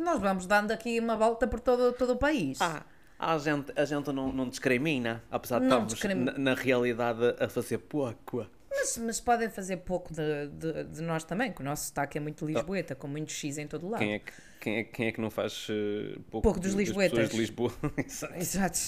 Nós 0.00 0.20
vamos 0.20 0.46
dando 0.46 0.70
aqui 0.72 0.98
uma 0.98 1.16
volta 1.16 1.46
por 1.46 1.60
todo, 1.60 1.92
todo 1.92 2.14
o 2.14 2.16
país. 2.16 2.58
Ah, 2.60 2.84
a 3.18 3.36
gente, 3.38 3.72
a 3.76 3.84
gente 3.84 4.12
não, 4.12 4.32
não 4.32 4.48
discrimina, 4.48 5.22
apesar 5.30 5.58
de 5.58 5.66
Não 5.66 5.86
estarmos 5.86 5.92
discrim- 5.94 6.14
na, 6.24 6.38
na 6.38 6.54
realidade 6.54 7.20
a 7.40 7.48
fazer 7.48 7.78
pouco. 7.78 8.46
Mas, 8.70 8.96
mas 8.98 9.20
podem 9.20 9.50
fazer 9.50 9.78
pouco 9.78 10.12
de, 10.14 10.46
de, 10.48 10.84
de 10.84 11.02
nós 11.02 11.24
também, 11.24 11.52
que 11.52 11.60
o 11.60 11.64
nosso 11.64 11.86
sotaque 11.88 12.16
é 12.18 12.20
muito 12.20 12.46
lisboeta, 12.46 12.94
com 12.94 13.08
muito 13.08 13.32
X 13.32 13.58
em 13.58 13.66
todo 13.66 13.88
lado. 13.88 13.98
Quem 14.00 14.14
é 14.14 14.18
que, 14.20 14.32
quem 14.60 14.76
é, 14.78 14.84
quem 14.84 15.06
é 15.08 15.12
que 15.12 15.20
não 15.20 15.30
faz 15.30 15.66
eh, 15.68 16.14
pouco, 16.30 16.42
Pouco 16.44 16.60
dos 16.60 16.74
lisboetas. 16.74 17.10
pessoas 17.10 17.30
de 17.30 17.36
Lisboa? 17.38 17.72
Exato. 17.98 18.34
Exato. 18.36 18.78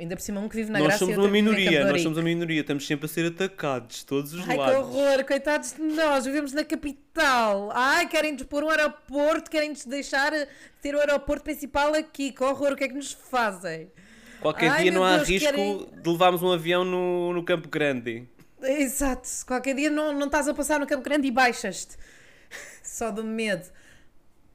Ainda 0.00 0.16
por 0.16 0.22
cima 0.22 0.40
um 0.40 0.48
que 0.48 0.56
vive 0.56 0.70
na 0.72 0.78
Nós 0.78 0.88
Graça 0.88 1.00
somos 1.00 1.18
uma 1.18 1.26
que 1.26 1.32
minoria, 1.32 1.84
nós 1.84 2.00
somos 2.02 2.16
uma 2.16 2.24
minoria, 2.24 2.62
estamos 2.62 2.86
sempre 2.86 3.04
a 3.04 3.08
ser 3.08 3.26
atacados, 3.26 3.98
de 3.98 4.06
todos 4.06 4.32
os 4.32 4.40
Ai, 4.48 4.48
que 4.48 4.56
lados. 4.56 4.76
horror, 4.78 5.24
coitados 5.26 5.72
de 5.74 5.82
nós, 5.82 6.24
vivemos 6.24 6.54
na 6.54 6.64
capital. 6.64 7.70
Ai, 7.74 8.08
querem-nos 8.08 8.44
pôr 8.44 8.64
um 8.64 8.70
aeroporto, 8.70 9.50
querem-nos 9.50 9.84
deixar 9.84 10.32
ter 10.80 10.94
o 10.94 10.98
aeroporto 11.00 11.44
principal 11.44 11.92
aqui. 11.94 12.32
Que 12.32 12.42
horror, 12.42 12.72
o 12.72 12.76
que 12.76 12.84
é 12.84 12.88
que 12.88 12.94
nos 12.94 13.12
fazem? 13.12 13.90
Qualquer 14.40 14.70
Ai, 14.70 14.82
dia 14.84 14.92
não 14.92 15.04
há 15.04 15.16
Deus, 15.18 15.28
risco 15.28 15.50
querem- 15.50 15.86
de 16.02 16.10
levarmos 16.10 16.42
um 16.42 16.50
avião 16.50 16.82
no, 16.82 17.34
no 17.34 17.44
Campo 17.44 17.68
Grande. 17.68 18.26
Exato, 18.62 19.28
qualquer 19.46 19.74
dia 19.74 19.90
não, 19.90 20.14
não 20.14 20.26
estás 20.26 20.48
a 20.48 20.54
passar 20.54 20.80
no 20.80 20.86
Campo 20.86 21.02
Grande 21.04 21.28
e 21.28 21.30
baixas-te. 21.30 21.98
Só 22.82 23.10
do 23.10 23.22
medo. 23.22 23.68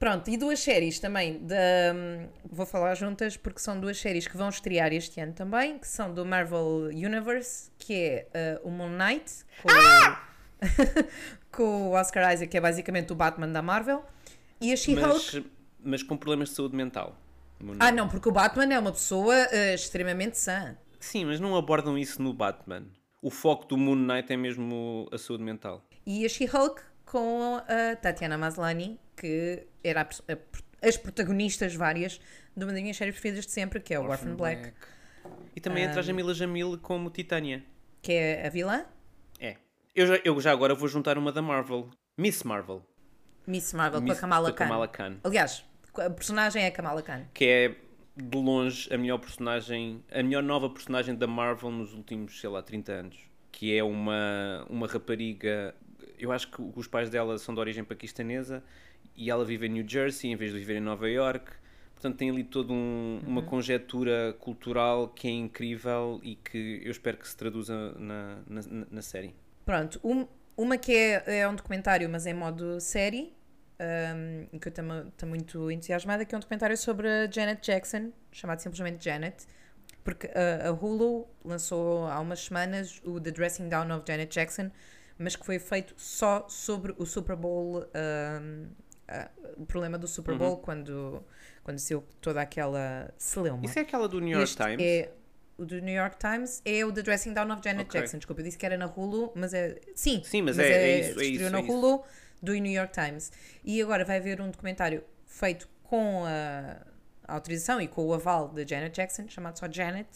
Pronto, 0.06 0.30
e 0.30 0.36
duas 0.36 0.60
séries 0.60 1.00
também, 1.00 1.36
da, 1.44 1.56
hum, 1.92 2.28
vou 2.48 2.64
falar 2.64 2.94
juntas 2.94 3.36
porque 3.36 3.58
são 3.58 3.80
duas 3.80 3.98
séries 3.98 4.28
que 4.28 4.36
vão 4.36 4.48
estrear 4.48 4.92
este 4.92 5.20
ano 5.20 5.32
também, 5.32 5.80
que 5.80 5.88
são 5.88 6.14
do 6.14 6.24
Marvel 6.24 6.90
Universe, 6.92 7.72
que 7.76 7.92
é 7.92 8.60
uh, 8.62 8.68
o 8.68 8.70
Moon 8.70 8.90
Knight, 8.90 9.44
com, 9.60 9.68
Ah! 9.68 10.28
com 11.50 11.88
o 11.88 11.90
Oscar 11.94 12.32
Isaac, 12.32 12.48
que 12.48 12.56
é 12.56 12.60
basicamente 12.60 13.12
o 13.12 13.16
Batman 13.16 13.48
da 13.48 13.60
Marvel, 13.60 14.04
e 14.60 14.72
a 14.72 14.76
She-Hulk. 14.76 15.40
Mas, 15.40 15.44
mas 15.82 16.02
com 16.04 16.16
problemas 16.16 16.50
de 16.50 16.54
saúde 16.54 16.76
mental. 16.76 17.20
Ah, 17.80 17.90
não, 17.90 18.06
porque 18.06 18.28
o 18.28 18.32
Batman 18.32 18.72
é 18.72 18.78
uma 18.78 18.92
pessoa 18.92 19.34
uh, 19.34 19.74
extremamente 19.74 20.38
sã. 20.38 20.76
Sim, 21.00 21.24
mas 21.24 21.40
não 21.40 21.56
abordam 21.56 21.98
isso 21.98 22.22
no 22.22 22.32
Batman. 22.32 22.84
O 23.20 23.28
foco 23.28 23.66
do 23.66 23.76
Moon 23.76 23.96
Knight 23.96 24.32
é 24.32 24.36
mesmo 24.36 25.08
a 25.10 25.18
saúde 25.18 25.42
mental. 25.42 25.84
E 26.06 26.24
a 26.24 26.28
She-Hulk 26.28 26.80
com 27.20 27.56
a 27.66 27.96
Tatiana 27.96 28.36
Maslany, 28.36 29.00
que 29.16 29.66
era 29.82 30.02
a 30.02 30.32
a- 30.32 30.86
as 30.86 30.98
protagonistas 30.98 31.74
várias 31.74 32.20
de 32.54 32.62
uma 32.62 32.72
das 32.74 32.82
minhas 32.82 32.96
séries 32.98 33.14
preferidas 33.14 33.46
de 33.46 33.52
sempre, 33.52 33.80
que 33.80 33.94
é 33.94 33.98
o 33.98 34.04
Orphan, 34.06 34.34
Black, 34.36 34.74
E 35.54 35.60
também 35.60 35.84
entra 35.84 36.00
a 36.00 36.02
Jamila 36.02 36.34
Jamil 36.34 36.78
como 36.82 37.08
Titânia. 37.08 37.64
que 38.02 38.12
é 38.12 38.46
a 38.46 38.50
vilã. 38.50 38.84
É. 39.40 39.56
Eu 39.94 40.06
já, 40.06 40.16
eu 40.24 40.38
já 40.42 40.52
agora 40.52 40.74
vou 40.74 40.86
juntar 40.88 41.16
uma 41.16 41.32
da 41.32 41.40
Marvel. 41.40 41.88
Miss 42.18 42.42
Marvel. 42.42 42.82
Miss 43.46 43.72
Marvel 43.72 44.02
Miss- 44.02 44.12
com 44.12 44.18
a 44.18 44.20
Kamala 44.20 44.52
Khan. 44.52 44.64
Kamala 44.66 44.88
Khan. 44.88 45.16
Aliás, 45.24 45.64
a 45.96 46.10
personagem 46.10 46.64
é 46.64 46.66
a 46.66 46.70
Kamala 46.70 47.00
Khan. 47.02 47.24
Que 47.32 47.44
é, 47.46 47.74
de 48.14 48.36
longe, 48.36 48.92
a 48.92 48.98
melhor 48.98 49.18
personagem, 49.18 50.04
a 50.12 50.22
melhor 50.22 50.42
nova 50.42 50.68
personagem 50.68 51.14
da 51.14 51.26
Marvel 51.26 51.70
nos 51.70 51.94
últimos, 51.94 52.38
sei 52.38 52.50
lá, 52.50 52.62
30 52.62 52.92
anos. 52.92 53.16
Que 53.50 53.74
é 53.76 53.82
uma, 53.82 54.66
uma 54.68 54.86
rapariga. 54.86 55.74
Eu 56.18 56.32
acho 56.32 56.50
que 56.50 56.62
os 56.74 56.86
pais 56.86 57.10
dela 57.10 57.38
são 57.38 57.54
de 57.54 57.60
origem 57.60 57.84
paquistanesa 57.84 58.62
e 59.16 59.30
ela 59.30 59.44
vive 59.44 59.66
em 59.66 59.70
New 59.70 59.88
Jersey 59.88 60.30
em 60.30 60.36
vez 60.36 60.52
de 60.52 60.58
viver 60.58 60.76
em 60.76 60.80
Nova 60.80 61.08
York. 61.08 61.52
Portanto, 61.94 62.16
tem 62.18 62.28
ali 62.30 62.44
toda 62.44 62.72
um, 62.72 63.20
uma 63.26 63.42
conjetura 63.42 64.34
cultural 64.38 65.08
que 65.08 65.26
é 65.28 65.30
incrível 65.30 66.20
e 66.22 66.36
que 66.36 66.82
eu 66.84 66.90
espero 66.90 67.16
que 67.16 67.26
se 67.26 67.34
traduza 67.36 67.92
na, 67.98 68.38
na, 68.46 68.60
na 68.90 69.02
série. 69.02 69.34
Pronto, 69.64 69.98
um- 70.04 70.26
uma 70.56 70.76
que 70.76 70.92
é, 70.92 71.40
é 71.40 71.48
um 71.48 71.54
documentário, 71.54 72.08
mas 72.08 72.26
em 72.26 72.34
modo 72.34 72.78
série, 72.80 73.32
um, 74.52 74.58
que 74.58 74.68
eu 74.68 74.70
estou 75.08 75.28
muito 75.28 75.70
entusiasmada, 75.70 76.24
que 76.24 76.34
é 76.34 76.38
um 76.38 76.40
documentário 76.40 76.76
sobre 76.76 77.08
a 77.08 77.30
Janet 77.30 77.62
Jackson, 77.64 78.12
chamado 78.30 78.60
simplesmente 78.60 79.02
Janet, 79.04 79.46
porque 80.04 80.28
a, 80.28 80.68
a 80.68 80.72
Hulu 80.72 81.26
lançou 81.44 82.06
há 82.06 82.20
umas 82.20 82.40
semanas 82.40 83.00
o 83.04 83.20
The 83.20 83.30
Dressing 83.30 83.68
Down 83.68 83.90
of 83.96 84.04
Janet 84.06 84.32
Jackson, 84.34 84.70
mas 85.18 85.36
que 85.36 85.44
foi 85.44 85.58
feito 85.58 85.94
só 85.96 86.46
sobre 86.48 86.94
o 86.98 87.06
Super 87.06 87.36
Bowl, 87.36 87.84
um, 88.42 88.66
ah, 89.08 89.30
o 89.56 89.64
problema 89.64 89.96
do 89.98 90.06
Super 90.06 90.36
Bowl, 90.36 90.58
quando, 90.58 91.22
quando 91.62 91.78
saiu 91.78 92.04
toda 92.20 92.40
aquela 92.40 93.12
celeuma. 93.16 93.64
Isso 93.64 93.78
é 93.78 93.82
aquela 93.82 94.08
do 94.08 94.20
New 94.20 94.30
York 94.30 94.44
Este 94.44 94.62
Times? 94.62 94.80
É, 94.80 95.12
o 95.56 95.64
do 95.64 95.80
New 95.80 95.94
York 95.94 96.16
Times 96.18 96.60
é 96.64 96.84
o 96.84 96.92
The 96.92 97.02
Dressing 97.02 97.32
Down 97.32 97.50
of 97.52 97.62
Janet 97.64 97.86
Ok. 97.86 98.00
Jackson. 98.00 98.18
Desculpa, 98.18 98.40
eu 98.42 98.44
disse 98.44 98.58
que 98.58 98.66
era 98.66 98.76
na 98.76 98.86
Hulu, 98.86 99.32
mas 99.34 99.54
é. 99.54 99.80
Sim, 99.94 100.22
Sim, 100.24 100.42
mas 100.42 100.58
é- 100.58 100.70
é 100.70 101.00
isso, 101.00 101.20
é 101.20 101.24
isso, 101.24 101.50
na 101.50 101.58
é 101.58 101.62
isso. 101.62 101.72
Hulu 101.72 102.04
do 102.42 102.52
New 102.52 102.72
York 102.72 102.92
Times. 102.92 103.32
E 103.64 103.80
agora 103.80 104.04
vai 104.04 104.18
haver 104.18 104.40
um 104.40 104.50
documentário 104.50 105.02
feito 105.24 105.68
com 105.82 106.24
a, 106.26 106.76
autorização 107.26 107.80
e 107.80 107.88
com 107.88 108.04
o 108.04 108.12
aval 108.14 108.48
da 108.48 108.64
Janet 108.64 108.94
Jackson, 108.94 109.26
chamado 109.28 109.58
só 109.58 109.66
Janet, 109.70 110.08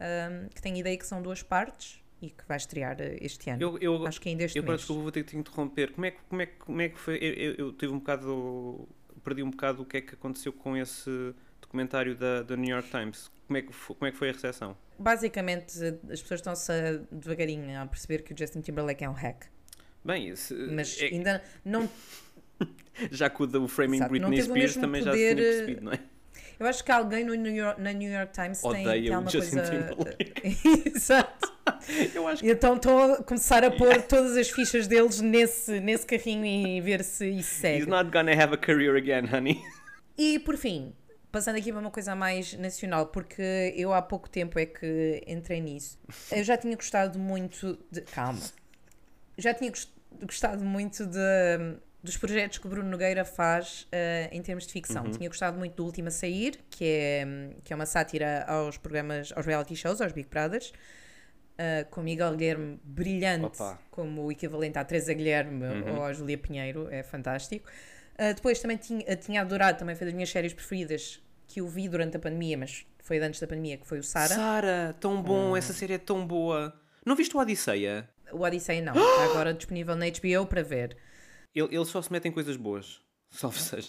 um, 0.00 0.48
que 0.48 0.60
tem 0.60 0.78
ideia 0.78 0.96
que 0.96 1.06
são 1.06 1.22
duas 1.22 1.42
partes 1.42 2.00
e 2.20 2.30
que 2.30 2.44
vai 2.46 2.56
estrear 2.56 3.00
eh, 3.00 3.18
este 3.20 3.50
ano. 3.50 3.62
Eu, 3.62 3.78
eu, 3.78 4.06
Acho 4.06 4.20
que 4.20 4.28
ainda 4.28 4.44
este 4.44 4.58
eu 4.58 4.64
mês. 4.64 4.78
desculpa, 4.78 5.02
vou 5.02 5.12
ter 5.12 5.24
que 5.24 5.30
te 5.30 5.36
interromper. 5.36 5.92
Como 5.92 6.06
é 6.06 6.10
que, 6.10 6.18
como 6.28 6.42
é, 6.42 6.46
como 6.46 6.80
é 6.80 6.88
que 6.88 6.98
foi? 6.98 7.16
Eu, 7.16 7.32
eu, 7.32 7.54
eu 7.54 7.72
tive 7.72 7.92
um 7.92 7.98
bocado. 7.98 8.88
Perdi 9.22 9.42
um 9.42 9.50
bocado 9.50 9.82
o 9.82 9.84
que 9.84 9.96
é 9.96 10.00
que 10.00 10.14
aconteceu 10.14 10.52
com 10.52 10.76
esse 10.76 11.34
documentário 11.60 12.14
da, 12.14 12.42
da 12.42 12.56
New 12.56 12.70
York 12.70 12.90
Times. 12.90 13.30
Como 13.46 13.56
é, 13.56 13.62
que 13.62 13.72
foi, 13.72 13.96
como 13.96 14.08
é 14.08 14.12
que 14.12 14.18
foi 14.18 14.30
a 14.30 14.32
recepção? 14.32 14.76
Basicamente, 14.98 15.78
as 16.10 16.22
pessoas 16.22 16.40
estão-se 16.40 16.72
devagarinho 17.12 17.80
a 17.80 17.86
perceber 17.86 18.22
que 18.22 18.32
o 18.32 18.38
Justin 18.38 18.60
Timberlake 18.60 19.04
é 19.04 19.08
um 19.10 19.12
hack. 19.12 19.46
Bem, 20.04 20.28
esse, 20.28 20.54
Mas 20.54 21.00
é- 21.00 21.06
ainda 21.06 21.42
não 21.64 21.88
já 23.10 23.28
que 23.28 23.42
o 23.42 23.68
Framing 23.68 23.96
Exato, 23.96 24.10
Britney 24.10 24.42
Spears 24.42 24.76
também 24.76 25.02
já 25.02 25.10
poder, 25.10 25.28
se 25.28 25.34
tinha 25.34 25.48
eh, 25.48 25.50
percebido, 25.50 25.84
não 25.84 25.92
é? 25.92 26.00
Eu 26.58 26.66
acho 26.66 26.82
que 26.82 26.90
alguém 26.90 27.24
no 27.24 27.34
New 27.34 27.54
York, 27.54 27.80
na 27.80 27.92
New 27.92 28.10
York 28.10 28.32
Times 28.32 28.62
tem, 28.62 28.70
Odeia 28.70 29.02
tem 29.02 29.10
o 29.10 29.14
alguma 29.14 29.30
coisa. 29.30 29.96
Exato. 30.96 31.35
Eu 32.14 32.26
acho 32.28 32.44
E 32.44 32.50
então 32.50 32.76
estão 32.76 33.12
a 33.14 33.22
começar 33.22 33.64
a 33.64 33.70
pôr 33.70 34.02
todas 34.02 34.36
as 34.36 34.50
fichas 34.50 34.86
deles 34.86 35.20
nesse, 35.20 35.78
nesse 35.80 36.04
carrinho 36.06 36.44
e 36.44 36.80
ver 36.80 37.02
se 37.04 37.28
isso 37.28 37.48
que 37.50 37.56
segue. 37.56 37.78
he's 37.80 37.86
not 37.86 38.10
gonna 38.10 38.32
have 38.32 38.52
a 38.54 38.56
career 38.58 38.96
again, 38.96 39.26
honey. 39.32 39.62
E 40.18 40.38
por 40.40 40.56
fim, 40.56 40.94
passando 41.30 41.56
aqui 41.58 41.70
para 41.70 41.80
uma 41.80 41.90
coisa 41.90 42.14
mais 42.16 42.54
nacional, 42.54 43.06
porque 43.06 43.72
eu 43.76 43.92
há 43.92 44.00
pouco 44.02 44.28
tempo 44.28 44.58
é 44.58 44.66
que 44.66 45.22
entrei 45.26 45.60
nisso. 45.60 45.98
Eu 46.32 46.42
já 46.42 46.56
tinha 46.56 46.74
gostado 46.74 47.18
muito 47.18 47.78
de. 47.90 48.00
Calma. 48.02 48.40
Já 49.38 49.52
tinha 49.54 49.70
gos- 49.70 49.92
gostado 50.22 50.64
muito 50.64 51.04
de, 51.06 51.18
dos 52.02 52.16
projetos 52.16 52.56
que 52.58 52.66
o 52.66 52.70
Bruno 52.70 52.88
Nogueira 52.88 53.24
faz 53.24 53.86
eh, 53.92 54.30
em 54.32 54.40
termos 54.40 54.66
de 54.66 54.72
ficção. 54.72 55.10
Tinha 55.10 55.28
gostado 55.28 55.58
muito 55.58 55.74
do 55.74 55.84
Último 55.84 56.08
a 56.08 56.10
Sair, 56.10 56.58
que 56.70 56.84
é, 56.84 57.26
que 57.62 57.72
é 57.72 57.76
uma 57.76 57.84
sátira 57.86 58.44
aos 58.48 58.78
programas, 58.78 59.30
aos 59.36 59.44
reality 59.44 59.76
shows, 59.76 60.00
aos 60.00 60.12
Big 60.12 60.28
Brothers. 60.30 60.72
Eh, 61.58 61.84
com 61.84 62.02
Miguel 62.02 62.36
Guilherme 62.36 62.78
brilhante 62.84 63.46
Opa. 63.46 63.78
como 63.90 64.24
o 64.24 64.32
equivalente 64.32 64.78
à 64.78 64.84
Teresa 64.84 65.14
Guilherme 65.14 65.64
ou 65.90 66.02
à 66.02 66.12
Julia 66.12 66.36
Pinheiro, 66.36 66.88
é 66.90 67.02
fantástico. 67.02 67.66
Uh, 68.18 68.34
depois 68.34 68.58
também 68.60 68.76
tinha, 68.76 69.16
tinha 69.16 69.42
adorado, 69.42 69.78
também 69.78 69.94
foi 69.94 70.06
das 70.06 70.14
minhas 70.14 70.30
séries 70.30 70.54
preferidas 70.54 71.22
que 71.46 71.60
eu 71.60 71.68
vi 71.68 71.88
durante 71.88 72.16
a 72.16 72.20
pandemia, 72.20 72.56
mas 72.56 72.86
foi 72.98 73.18
de 73.18 73.24
antes 73.24 73.40
da 73.40 73.46
pandemia, 73.46 73.76
que 73.76 73.86
foi 73.86 73.98
o 73.98 74.02
Sara. 74.02 74.34
Sara, 74.34 74.96
tão 74.98 75.22
bom, 75.22 75.56
essa 75.56 75.72
série 75.72 75.94
é 75.94 75.98
tão 75.98 76.26
boa. 76.26 76.74
Não 77.04 77.14
viste 77.14 77.36
o 77.36 77.40
Odisseia? 77.40 78.08
O 78.32 78.42
Odisseia 78.42 78.82
não, 78.82 78.92
está 78.96 79.24
agora 79.24 79.54
disponível 79.54 79.94
na 79.96 80.06
HBO 80.06 80.46
para 80.46 80.62
ver. 80.62 80.96
Ele, 81.54 81.74
ele 81.74 81.84
só 81.84 82.02
se 82.02 82.10
mete 82.10 82.28
em 82.28 82.32
coisas 82.32 82.56
boas. 82.56 83.00
Salve 83.30 83.58
seja. 83.58 83.88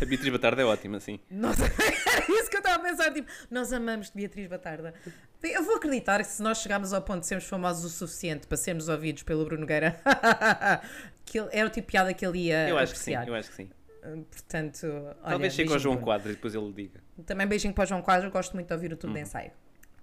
A 0.00 0.04
Beatriz 0.04 0.28
Batarda 0.28 0.62
é 0.62 0.64
ótima, 0.64 1.00
sim. 1.00 1.18
Nossa, 1.30 1.64
era 1.64 2.24
isso 2.38 2.50
que 2.50 2.56
eu 2.56 2.60
estava 2.60 2.76
a 2.76 2.90
pensar, 2.90 3.12
tipo, 3.12 3.30
nós 3.50 3.72
amamos 3.72 4.10
Beatriz 4.10 4.46
Batarda. 4.46 4.92
Eu 5.42 5.62
vou 5.64 5.76
acreditar 5.76 6.18
que 6.18 6.26
se 6.26 6.42
nós 6.42 6.58
chegarmos 6.58 6.92
ao 6.92 7.00
ponto 7.02 7.20
de 7.20 7.26
sermos 7.26 7.46
famosos 7.46 7.84
o 7.84 7.88
suficiente 7.88 8.46
para 8.46 8.56
sermos 8.56 8.88
ouvidos 8.88 9.22
pelo 9.22 9.44
Bruno 9.44 9.62
Nogueira, 9.62 9.98
que 11.24 11.38
ele, 11.38 11.48
era 11.52 11.66
o 11.66 11.70
tipo 11.70 11.86
de 11.86 11.92
piada 11.92 12.12
que 12.12 12.24
ele 12.26 12.38
ia 12.46 12.68
Eu 12.68 12.76
acho 12.78 12.92
que 12.92 12.98
sim, 12.98 13.14
apreciar. 13.14 13.28
eu 13.28 13.34
acho 13.38 13.48
que 13.50 13.56
sim. 13.56 13.70
Uh, 14.04 14.24
Portanto, 14.24 14.86
olha, 14.86 15.14
Talvez 15.30 15.52
chegue 15.54 15.72
ao 15.72 15.78
João 15.78 15.94
Bruno. 15.96 16.06
Quadro 16.06 16.30
e 16.30 16.34
depois 16.34 16.54
ele 16.54 16.72
diga. 16.72 17.00
Também 17.26 17.46
beijinho 17.46 17.72
para 17.74 17.84
o 17.84 17.86
João 17.86 18.02
Quadro, 18.02 18.30
gosto 18.30 18.54
muito 18.54 18.66
de 18.68 18.74
ouvir 18.74 18.92
o 18.92 18.96
Tudo 18.96 19.10
Uhum. 19.10 19.14
de 19.14 19.20
Ensaio. 19.22 19.50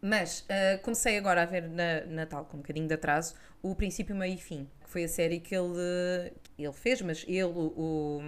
Mas 0.02 0.42
uh, 0.42 0.82
comecei 0.84 1.18
agora 1.18 1.42
a 1.42 1.46
ver 1.46 1.68
na 1.70 2.02
Natal, 2.06 2.46
com 2.46 2.58
um 2.58 2.60
bocadinho 2.62 2.88
de 2.88 2.94
atraso, 2.94 3.34
o 3.64 3.76
Princípio, 3.76 4.16
Meio 4.16 4.36
e 4.36 4.38
Fim, 4.38 4.68
que 4.84 4.90
foi 4.90 5.04
a 5.04 5.08
série 5.08 5.40
que 5.40 5.56
ele, 5.56 6.32
ele 6.58 6.74
fez, 6.74 7.02
mas 7.02 7.24
ele, 7.28 7.44
o, 7.46 7.74
o 7.76 8.22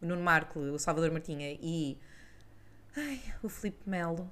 Nuno 0.00 0.20
Markle, 0.22 0.70
o 0.70 0.78
Salvador 0.78 1.12
Martinha 1.12 1.56
e 1.60 1.96
ai, 2.96 3.20
o 3.42 3.48
Filipe 3.48 3.88
Melo, 3.88 4.28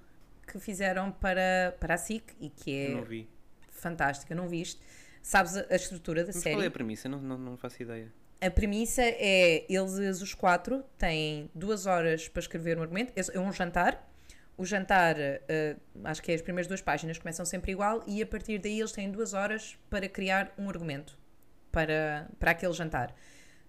que 0.53 0.59
fizeram 0.61 1.11
para, 1.13 1.77
para 1.79 1.95
a 1.95 1.99
SIC 1.99 2.35
e 2.41 2.49
que 2.51 2.71
Eu 2.71 2.93
não 2.93 2.99
é 3.01 3.05
vi. 3.05 3.29
fantástica, 3.71 4.35
não 4.35 4.49
viste? 4.49 4.81
Sabes 5.23 5.57
a, 5.57 5.67
a 5.71 5.77
estrutura 5.77 6.23
da 6.25 6.33
Mas 6.33 6.43
série? 6.43 6.57
qual 6.57 6.65
é 6.65 6.67
a 6.67 6.71
premissa? 6.71 7.09
Não, 7.09 7.21
não, 7.21 7.39
não 7.39 7.57
faço 7.57 7.83
ideia. 7.83 8.13
A 8.41 8.51
premissa 8.51 9.03
é 9.03 9.67
eles, 9.69 10.23
os 10.23 10.33
quatro, 10.35 10.83
têm 10.97 11.51
duas 11.55 11.85
horas 11.87 12.27
para 12.29 12.41
escrever 12.41 12.79
um 12.79 12.83
argumento. 12.83 13.13
É 13.15 13.37
é 13.37 13.41
um 13.41 13.53
jantar. 13.53 14.09
O 14.57 14.65
jantar, 14.65 15.17
eh, 15.19 15.77
acho 16.05 16.23
que 16.23 16.33
é 16.33 16.35
as 16.35 16.43
primeiras 16.43 16.67
duas 16.67 16.81
páginas, 16.83 17.17
começam 17.19 17.45
sempre 17.47 17.73
igual, 17.73 18.03
e 18.07 18.23
a 18.23 18.27
partir 18.27 18.59
daí 18.59 18.79
eles 18.79 18.93
têm 18.93 19.11
duas 19.11 19.33
horas 19.33 19.79
para 19.89 20.07
criar 20.09 20.53
um 20.59 20.69
argumento 20.69 21.19
para, 21.73 22.29
para 22.39 22.51
aquele 22.51 22.73
jantar. 22.75 23.15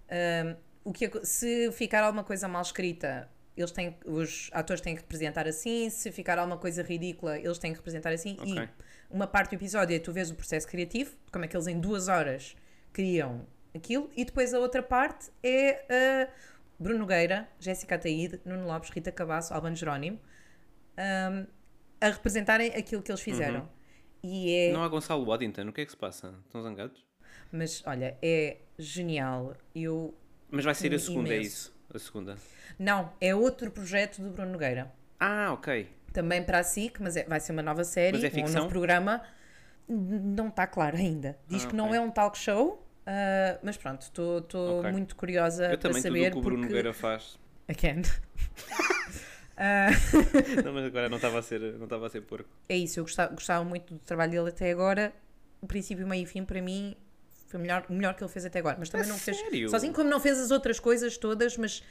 Ahm, 0.09 0.55
o 0.83 0.91
que, 0.91 1.09
se 1.25 1.71
ficar 1.71 2.03
alguma 2.03 2.23
coisa 2.25 2.47
mal 2.47 2.61
escrita, 2.61 3.29
eles 3.61 3.71
têm, 3.71 3.95
os 4.05 4.49
atores 4.53 4.81
têm 4.81 4.95
que 4.95 5.01
representar 5.01 5.47
assim, 5.47 5.89
se 5.89 6.11
ficar 6.11 6.37
alguma 6.37 6.57
coisa 6.57 6.83
ridícula, 6.83 7.37
eles 7.37 7.57
têm 7.57 7.71
que 7.71 7.77
representar 7.77 8.11
assim. 8.11 8.37
Ok. 8.39 8.53
E 8.53 8.69
uma 9.09 9.27
parte 9.27 9.51
do 9.51 9.55
episódio 9.55 9.95
é 9.95 9.99
tu 9.99 10.11
vês 10.11 10.29
o 10.31 10.35
processo 10.35 10.67
criativo, 10.67 11.15
como 11.31 11.45
é 11.45 11.47
que 11.47 11.55
eles 11.55 11.67
em 11.67 11.79
duas 11.79 12.07
horas 12.07 12.55
criam 12.91 13.45
aquilo, 13.73 14.09
e 14.15 14.25
depois 14.25 14.53
a 14.53 14.59
outra 14.59 14.83
parte 14.83 15.29
é 15.43 16.27
uh, 16.29 16.31
Bruno 16.77 16.99
Nogueira, 16.99 17.47
Jéssica 17.59 17.95
Ataíde, 17.95 18.41
Nuno 18.43 18.67
Lopes, 18.67 18.89
Rita 18.89 19.11
Cabasso, 19.11 19.53
Albano 19.53 19.75
Jerónimo 19.75 20.19
um, 20.97 21.47
a 21.99 22.09
representarem 22.09 22.69
aquilo 22.75 23.01
que 23.01 23.11
eles 23.11 23.21
fizeram. 23.21 23.69
E 24.23 24.53
é, 24.53 24.73
Não 24.73 24.83
há 24.83 24.87
Gonçalo 24.87 25.25
Waddington, 25.25 25.67
o 25.69 25.73
que 25.73 25.81
é 25.81 25.85
que 25.85 25.91
se 25.91 25.97
passa? 25.97 26.35
Estão 26.45 26.61
zangados? 26.61 27.03
mas 27.51 27.83
olha, 27.85 28.17
é 28.21 28.57
genial. 28.77 29.55
Eu 29.75 30.13
Mas 30.49 30.63
vai 30.63 30.73
ser 30.73 30.93
a 30.93 30.99
segunda, 30.99 31.29
é 31.29 31.37
Imenso. 31.37 31.49
isso? 31.49 31.80
A 31.93 31.99
segunda. 31.99 32.37
não, 32.79 33.11
é 33.19 33.33
outro 33.35 33.69
projeto 33.71 34.21
do 34.21 34.29
Bruno 34.29 34.51
Nogueira. 34.53 34.91
Ah, 35.19 35.51
ok. 35.53 35.87
Também 36.13 36.43
para 36.43 36.59
a 36.59 36.63
SIC, 36.63 36.99
mas 37.01 37.15
é- 37.15 37.23
vai 37.25 37.39
ser 37.39 37.51
uma 37.51 37.61
nova 37.61 37.83
série, 37.83 38.13
Mas 38.17 38.23
é 38.23 38.27
um 38.27 38.31
ficção? 38.31 38.61
novo 38.61 38.69
programa. 38.69 39.21
Não 39.87 40.47
está 40.49 40.65
claro 40.67 40.97
ainda. 40.97 41.37
Diz 41.47 41.65
Ah, 41.65 41.67
que 41.67 41.75
não 41.75 41.93
é 41.93 41.99
um 41.99 42.09
talk 42.11 42.37
show, 42.37 42.87
Uh, 43.01 43.57
mas 43.63 43.75
pronto, 43.77 44.03
estou 44.03 44.37
Ok. 44.79 44.91
muito 44.91 45.15
curiosa 45.15 45.63
Eu 45.65 45.69
para 45.69 45.77
também, 45.79 46.01
tudo 46.03 46.11
o 46.11 46.17
saber 46.19 46.31
que 46.31 46.37
o 46.37 46.41
Bruno. 46.41 46.61
Nogueira 46.63 46.93
faz. 46.93 47.37
Again. 47.67 48.03
Uh, 49.61 50.63
Não, 50.63 50.73
mas 50.73 50.85
agora 50.85 51.07
não 51.09 51.17
estava 51.17 51.37
a 51.39 51.41
ser, 51.41 51.59
não 51.77 51.83
estava 51.83 52.07
a 52.07 52.09
ser 52.09 52.21
porco. 52.21 52.49
é 52.67 52.75
isso, 52.75 52.99
eu 52.99 53.03
gostava, 53.03 53.33
gostava 53.33 53.63
muito 53.63 53.93
do 53.93 53.99
trabalho 53.99 54.31
dele 54.31 54.49
até 54.49 54.71
agora. 54.71 55.13
O 55.61 55.67
princípio, 55.67 56.07
meio 56.07 56.23
e 56.23 56.25
fim, 56.25 56.43
para 56.43 56.59
mim, 56.61 56.95
foi 57.51 57.59
o 57.59 57.61
melhor, 57.61 57.85
o 57.89 57.93
melhor 57.93 58.13
que 58.15 58.23
ele 58.23 58.31
fez 58.31 58.45
até 58.45 58.59
agora. 58.59 58.77
Mas 58.79 58.89
também 58.89 59.05
A 59.05 59.09
não 59.09 59.17
fez 59.17 59.37
sério? 59.37 59.69
sozinho, 59.69 59.93
como 59.93 60.09
não 60.09 60.19
fez 60.19 60.39
as 60.39 60.51
outras 60.51 60.79
coisas 60.79 61.17
todas, 61.17 61.57
mas 61.57 61.83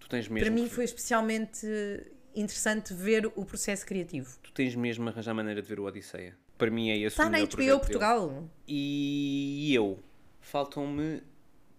Tu 0.00 0.08
tens 0.08 0.28
mesmo 0.28 0.44
para 0.46 0.54
mim 0.54 0.68
que- 0.68 0.74
foi 0.74 0.84
especialmente 0.84 1.66
interessante 2.34 2.94
ver 2.94 3.26
o 3.34 3.44
processo 3.44 3.84
criativo. 3.84 4.38
Tu 4.42 4.52
tens 4.52 4.74
mesmo 4.74 5.06
a 5.08 5.12
arranjar 5.12 5.34
maneira 5.34 5.60
de 5.60 5.68
ver 5.68 5.78
o 5.80 5.84
Odisseia. 5.84 6.34
Para 6.56 6.70
mim 6.70 6.90
é 6.90 6.96
esse 6.96 7.08
Está 7.08 7.24
o 7.24 7.26
na 7.26 7.32
melhor 7.32 7.46
HBO 7.48 7.50
projeto 7.56 7.68
dele. 7.72 7.80
Portugal. 7.80 8.48
E 8.68 9.74
eu, 9.74 9.98
faltam-me 10.40 11.22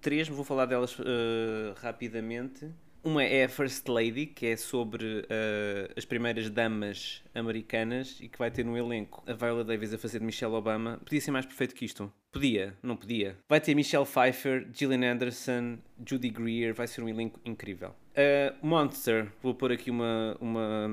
três, 0.02 0.28
vou 0.28 0.44
falar 0.44 0.66
delas 0.66 0.96
eh, 1.00 1.74
rapidamente. 1.78 2.70
Uma 3.04 3.22
é 3.22 3.44
a 3.44 3.50
First 3.50 3.90
Lady, 3.90 4.26
que 4.26 4.46
é 4.46 4.56
sobre 4.56 5.26
eh, 5.30 5.92
as 5.98 6.06
primeiras 6.06 6.50
damas 6.50 7.22
americanas 7.36 8.18
e 8.22 8.30
que 8.30 8.40
vai 8.40 8.50
ter 8.50 8.64
no 8.64 8.78
elenco 8.78 9.22
a 9.28 9.34
Viola 9.34 9.62
Davis 9.62 9.94
a 9.94 9.98
fazer 9.98 10.20
de 10.20 10.26
Michelle 10.26 10.54
Obama. 10.54 11.02
Podia 11.04 11.20
ser 11.20 11.32
mais 11.32 11.46
perfeito 11.46 11.76
que 11.76 11.84
isto? 11.84 12.10
Podia, 12.32 12.78
não 12.82 12.96
podia. 12.96 13.38
Vai 13.50 13.60
ter 13.60 13.76
Michelle 13.76 14.06
Pfeiffer, 14.06 14.66
Gillian 14.74 15.12
Anderson, 15.12 15.80
Judy 16.08 16.30
Greer, 16.30 16.74
vai 16.74 16.88
ser 16.88 17.04
um 17.04 17.10
elenco 17.10 17.42
incrível. 17.44 17.94
Eh, 18.16 18.54
Monster, 18.62 19.28
vou 19.42 19.54
pôr 19.54 19.74
aqui 19.74 19.92
uma, 19.92 20.38
uma, 20.40 20.90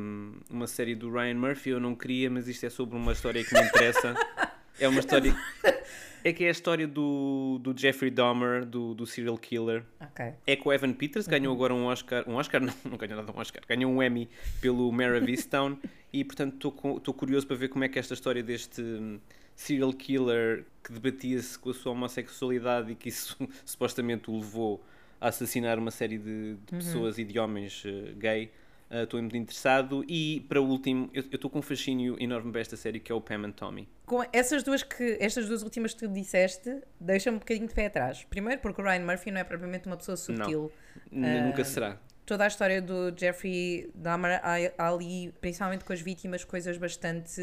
uma 0.51 0.67
série 0.67 0.97
do 0.97 1.13
Ryan 1.13 1.35
Murphy, 1.35 1.71
eu 1.71 1.79
não 1.79 1.95
queria, 1.95 2.29
mas 2.29 2.49
isto 2.49 2.67
é 2.67 2.71
sobre 2.71 2.97
uma 2.97 3.13
história 3.13 3.45
que 3.45 3.55
me 3.55 3.63
interessa. 3.63 4.15
É 4.81 4.89
uma 4.89 5.01
história. 5.01 5.35
É 6.23 6.35
que 6.35 6.45
é 6.45 6.49
a 6.49 6.51
história 6.51 6.87
do, 6.87 7.59
do 7.63 7.75
Jeffrey 7.75 8.11
Dahmer, 8.11 8.67
do, 8.67 8.93
do 8.95 9.07
serial 9.07 9.39
killer. 9.39 9.83
Ok. 9.99 10.35
É 10.47 10.55
com 10.55 10.69
o 10.69 10.73
Evan 10.75 10.93
Peters, 10.93 11.25
Uhum. 11.25 11.31
ganhou 11.31 11.55
agora 11.55 11.73
um 11.73 11.87
Oscar. 11.87 12.29
Um 12.29 12.35
Oscar? 12.35 12.61
Não, 12.61 12.75
não 12.85 12.99
ganhou 12.99 13.17
nada 13.17 13.33
um 13.35 13.41
Oscar. 13.41 13.63
Ganhou 13.67 13.91
um 13.91 14.03
Emmy 14.03 14.29
pelo 14.61 14.93
Mare 14.93 15.17
of 15.19 15.31
Easttown. 15.31 15.79
e 16.13 16.23
portanto 16.23 16.69
estou 16.99 17.15
curioso 17.15 17.47
para 17.47 17.57
ver 17.57 17.69
como 17.69 17.85
é 17.85 17.89
que 17.89 17.99
esta 17.99 18.13
história 18.13 18.43
deste 18.43 18.83
hum, 18.83 19.19
serial 19.57 19.95
killer 19.95 20.67
que 20.85 20.93
debatia-se 20.93 21.59
com 21.59 21.71
a 21.71 21.75
sua 21.75 21.93
homossexualidade 21.93 22.93
e 22.93 22.95
que 22.97 23.09
isso 23.09 23.35
supostamente 23.65 24.31
o 24.31 24.37
levou 24.37 24.85
a 25.19 25.29
assassinar 25.29 25.79
uma 25.79 25.91
série 25.91 26.19
de, 26.19 26.57
de 26.57 26.77
pessoas 26.77 27.17
e 27.17 27.25
de 27.25 27.39
homens 27.39 27.83
eh, 27.87 28.13
gay. 28.19 28.51
Ah, 28.91 29.05
Estou 29.05 29.21
muito 29.21 29.37
interessado. 29.37 30.05
E 30.09 30.45
para 30.49 30.61
o 30.61 30.67
último, 30.69 31.09
eu 31.15 31.21
estou 31.23 31.49
com 31.49 31.61
um 31.61 31.63
fascínio 31.63 32.17
enorme 32.21 32.51
para 32.51 32.61
esta 32.61 32.77
série 32.77 32.99
que 32.99 33.13
é 33.13 33.15
o 33.15 33.21
Pam 33.21 33.47
and 33.47 33.53
Tommy. 33.53 33.89
Com 34.05 34.23
essas 34.33 34.63
duas, 34.65 34.83
que, 34.83 35.17
estas 35.21 35.47
duas 35.47 35.63
últimas 35.63 35.95
que 35.95 36.01
tu 36.01 36.09
disseste, 36.13 36.81
deixa-me 37.01 37.37
um 37.37 37.39
bocadinho 37.41 37.69
de 37.69 37.75
pé 37.75 37.87
atrás. 37.87 38.25
Primeiro, 38.29 38.61
porque 38.61 38.81
o 38.83 38.85
Ryan 38.85 39.05
Murphy 39.07 39.31
não 39.31 39.41
é 39.41 39.45
propriamente 39.45 39.87
uma 39.87 39.97
pessoa 39.97 40.17
subtil. 40.17 40.73
N- 41.13 41.39
Ah, 41.39 41.47
Nunca 41.47 41.65
será. 41.65 41.99
Toda 42.27 42.45
a 42.45 42.47
história 42.47 42.81
do 42.81 43.13
Jeffrey 43.17 43.91
Dahmer, 43.93 44.41
ali, 44.79 45.33
principalmente 45.41 45.85
com 45.85 45.93
as 45.93 46.01
vítimas, 46.01 46.45
coisas 46.45 46.77
bastante 46.79 47.41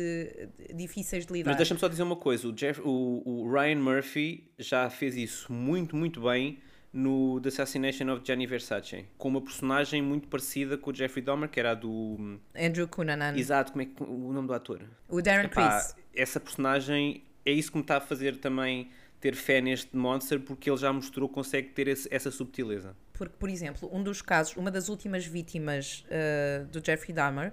difíceis 0.74 1.25
de 1.25 1.34
lidar. 1.34 1.50
Mas 1.51 1.58
deixa-me 1.58 1.80
só 1.80 1.88
dizer 1.89 2.04
uma 2.04 2.16
coisa: 2.16 2.48
o, 2.48 2.54
Jeff, 2.54 2.80
o, 2.84 3.22
o 3.25 3.51
Ryan 3.51 3.75
Murphy 3.80 4.50
já 4.58 4.89
fez 4.89 5.16
isso 5.18 5.51
muito, 5.51 5.94
muito 5.96 6.22
bem 6.22 6.60
no 6.98 7.39
The 7.42 7.50
Assassination 7.50 8.10
of 8.12 8.22
Gianni 8.25 8.48
Versace, 8.48 9.06
com 9.18 9.30
uma 9.30 9.42
personagem 9.42 10.01
muito 10.01 10.27
parecida 10.27 10.77
com 10.77 10.89
o 10.89 10.96
Jeffrey 10.96 11.24
Dahmer, 11.24 11.48
que 11.50 11.60
era 11.60 11.72
a 11.72 11.75
do. 11.75 12.39
Andrew 12.56 12.88
Cunanan. 12.88 13.36
Exato, 13.38 13.72
como 13.72 13.84
é 13.84 13.86
que 13.86 14.04
o 14.04 14.34
nome 14.34 14.48
do 14.48 14.54
ator? 14.54 14.82
O 15.08 15.22
Darren 15.22 15.46
Epá, 15.46 15.80
Criss. 15.80 15.96
essa 16.16 16.39
personagem 16.39 17.24
é 17.46 17.51
isso 17.51 17.72
que 17.72 17.77
me 17.77 17.84
está 17.84 17.98
a 17.98 18.01
fazer 18.01 18.38
também 18.38 18.89
ter 19.22 19.36
fé 19.36 19.62
neste 19.62 19.96
Monster, 19.96 20.39
porque 20.39 20.70
ele 20.70 20.77
já 20.77 20.92
mostrou 20.94 21.27
que 21.30 21.36
consegue 21.36 21.70
ter 21.70 21.88
esse- 21.88 22.08
essa 22.12 22.30
subtileza. 22.32 22.96
Porque, 23.13 23.34
por 23.39 23.50
exemplo, 23.50 23.89
um 23.92 24.04
dos 24.04 24.22
casos, 24.22 24.56
uma 24.58 24.70
das 24.70 24.89
últimas 24.89 25.25
vítimas 25.25 26.04
uh, 26.08 26.66
do 26.68 26.84
Jeffrey 26.86 27.13
Dahmer 27.13 27.51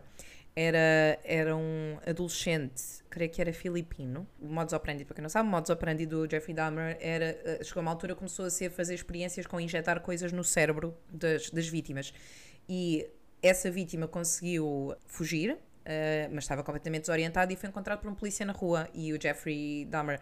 era, 0.57 1.19
era 1.25 1.57
um 1.57 1.99
adolescente, 2.07 3.03
creio 3.11 3.31
que 3.31 3.41
era 3.41 3.53
filipino. 3.53 4.27
O 4.41 4.47
modus 4.47 4.73
operandi, 4.73 5.05
para 5.05 5.17
quem 5.17 5.23
não 5.23 5.29
sabe, 5.29 5.49
o 5.49 5.51
modus 5.51 5.71
operandi 5.71 6.07
do 6.07 6.31
Jeffrey 6.31 6.55
Dahmer 6.55 6.97
era, 7.01 7.37
uh, 7.61 7.65
chegou 7.65 7.81
a 7.81 7.83
uma 7.83 7.91
altura 7.91 8.15
começou 8.15 8.45
a 8.45 8.51
ser 8.51 8.71
fazer 8.71 8.95
experiências 8.95 9.47
com 9.47 9.61
injetar 9.61 10.01
coisas 10.01 10.33
no 10.33 10.45
cérebro 10.45 10.97
das, 11.11 11.51
das 11.51 11.67
vítimas. 11.67 12.13
E 12.69 13.09
essa 13.43 13.71
vítima 13.71 14.07
conseguiu 14.07 14.95
fugir, 15.07 15.53
uh, 15.53 15.59
mas 16.31 16.45
estava 16.45 16.63
completamente 16.63 17.03
desorientado 17.03 17.53
e 17.53 17.57
foi 17.57 17.69
encontrado 17.69 18.01
por 18.01 18.11
um 18.11 18.15
polícia 18.15 18.47
na 18.47 18.53
rua. 18.53 18.89
E 18.95 19.13
o 19.13 19.21
Jeffrey 19.21 19.85
Dahmer 19.87 20.21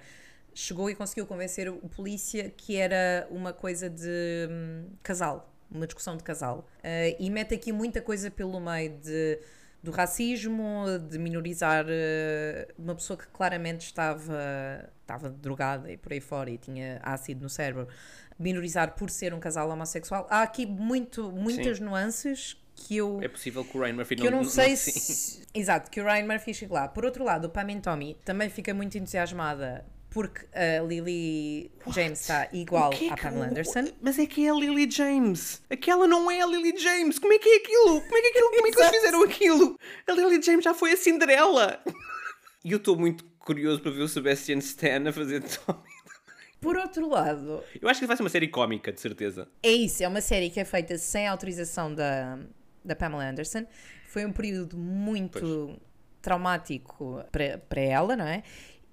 chegou 0.55 0.89
e 0.89 0.95
conseguiu 0.95 1.27
convencer 1.27 1.69
o 1.69 1.89
polícia 1.89 2.51
que 2.51 2.77
era 2.77 3.27
uma 3.31 3.53
coisa 3.53 3.89
de 3.89 4.49
hum, 4.51 4.87
casal, 5.03 5.53
uma 5.71 5.87
discussão 5.87 6.17
de 6.17 6.23
casal. 6.25 6.67
Uh, 6.79 7.17
e 7.19 7.29
mete 7.29 7.55
aqui 7.55 7.71
muita 7.71 8.01
coisa 8.01 8.31
pelo 8.31 8.59
meio 8.59 8.99
de, 8.99 9.39
do 9.83 9.91
racismo, 9.91 10.85
de 11.11 11.19
minorizar 11.19 11.85
uh, 11.85 12.73
uma 12.79 12.95
pessoa 12.95 13.17
que 13.17 13.27
claramente 13.29 13.87
estava, 13.87 14.89
estava 15.01 15.29
drogada 15.29 15.91
e 15.91 15.97
por 15.97 16.13
aí 16.13 16.21
fora 16.21 16.51
e 16.51 16.57
tinha 16.57 17.01
ácido 17.03 17.43
no 17.43 17.49
cérebro. 17.49 17.89
Minorizar 18.39 18.95
por 18.95 19.11
ser 19.11 19.35
um 19.35 19.41
casal 19.41 19.69
homossexual. 19.69 20.27
Há 20.31 20.43
aqui 20.43 20.65
muito, 20.67 21.33
muitas 21.33 21.81
nuances 21.81 22.57
que 22.75 22.97
eu 22.97 23.21
É 23.23 23.29
possível 23.29 23.65
que 23.65 23.77
o 23.77 23.83
Ryan 23.83 23.95
Murphy 23.95 24.17
que 24.17 24.27
eu 24.27 24.31
não 24.31 24.43
não 24.43 24.49
sei 24.49 24.75
sim. 24.77 24.91
se. 24.93 25.43
Exato, 25.53 25.91
que 25.91 26.01
o 26.01 26.05
Ryan 26.05 26.27
Murphy 26.27 26.55
chegue 26.55 26.73
lá. 26.73 26.89
Por 26.89 27.05
outro 27.05 27.25
lado, 27.25 27.47
o 27.47 27.51
Pam 27.51 27.81
Tommy 27.81 28.17
também 28.25 28.49
fica 28.49 28.73
muito 28.73 28.97
entusiasmada 28.97 29.85
porque 30.13 30.47
a 30.55 30.83
Lily 30.83 31.71
James 31.89 32.21
está 32.21 32.49
igual 32.53 32.93
é 32.93 33.09
à 33.09 33.17
Pamela 33.17 33.47
Anderson. 33.47 33.85
Mas 34.01 34.19
é 34.19 34.27
que 34.27 34.47
é 34.47 34.51
a 34.51 34.55
Lily 34.55 34.91
James. 34.91 35.63
Aquela 35.71 36.07
não 36.07 36.31
é 36.31 36.41
a 36.41 36.47
Lily 36.47 36.77
James. 36.79 37.19
Como 37.19 37.33
é 37.33 37.39
que 37.39 37.49
é 37.49 37.57
aquilo? 37.57 38.01
Como 38.03 38.17
é 38.17 38.21
que, 38.23 38.29
aquilo, 38.29 38.51
como 38.51 38.67
é 38.67 38.71
que 38.71 38.79
eles 38.81 38.91
fizeram 38.97 39.23
aquilo? 39.23 39.79
A 40.07 40.13
Lily 40.13 40.43
James 40.43 40.65
já 40.65 40.75
foi 40.75 40.93
a 40.93 40.97
Cinderela. 40.97 41.83
E 42.65 42.71
eu 42.71 42.77
estou 42.79 42.97
muito 42.97 43.25
curioso 43.41 43.81
para 43.81 43.91
ver 43.91 44.03
o 44.03 44.09
Sebastian 44.09 44.59
Stan 44.59 45.09
a 45.09 45.13
fazer 45.13 45.43
Tommy. 45.43 45.81
Por 46.61 46.77
outro 46.77 47.09
lado, 47.09 47.61
Eu 47.81 47.89
acho 47.89 47.99
que 47.99 48.07
vai 48.07 48.17
ser 48.17 48.23
uma 48.23 48.29
série 48.31 48.47
cómica, 48.47 48.93
de 48.93 49.01
certeza. 49.01 49.49
é 49.65 49.73
isso, 49.73 50.01
é 50.05 50.07
uma 50.07 50.21
série 50.21 50.49
que 50.49 50.61
é 50.61 50.65
feita 50.65 50.97
sem 50.97 51.27
autorização 51.27 51.93
da, 51.93 52.39
da 52.85 52.95
Pamela 52.95 53.25
Anderson. 53.29 53.67
Foi 54.07 54.25
um 54.25 54.31
período 54.33 54.77
muito 54.77 55.77
traumático 56.21 57.25
para, 57.33 57.59
para 57.59 57.81
ela, 57.81 58.15
não 58.15 58.27
é? 58.27 58.45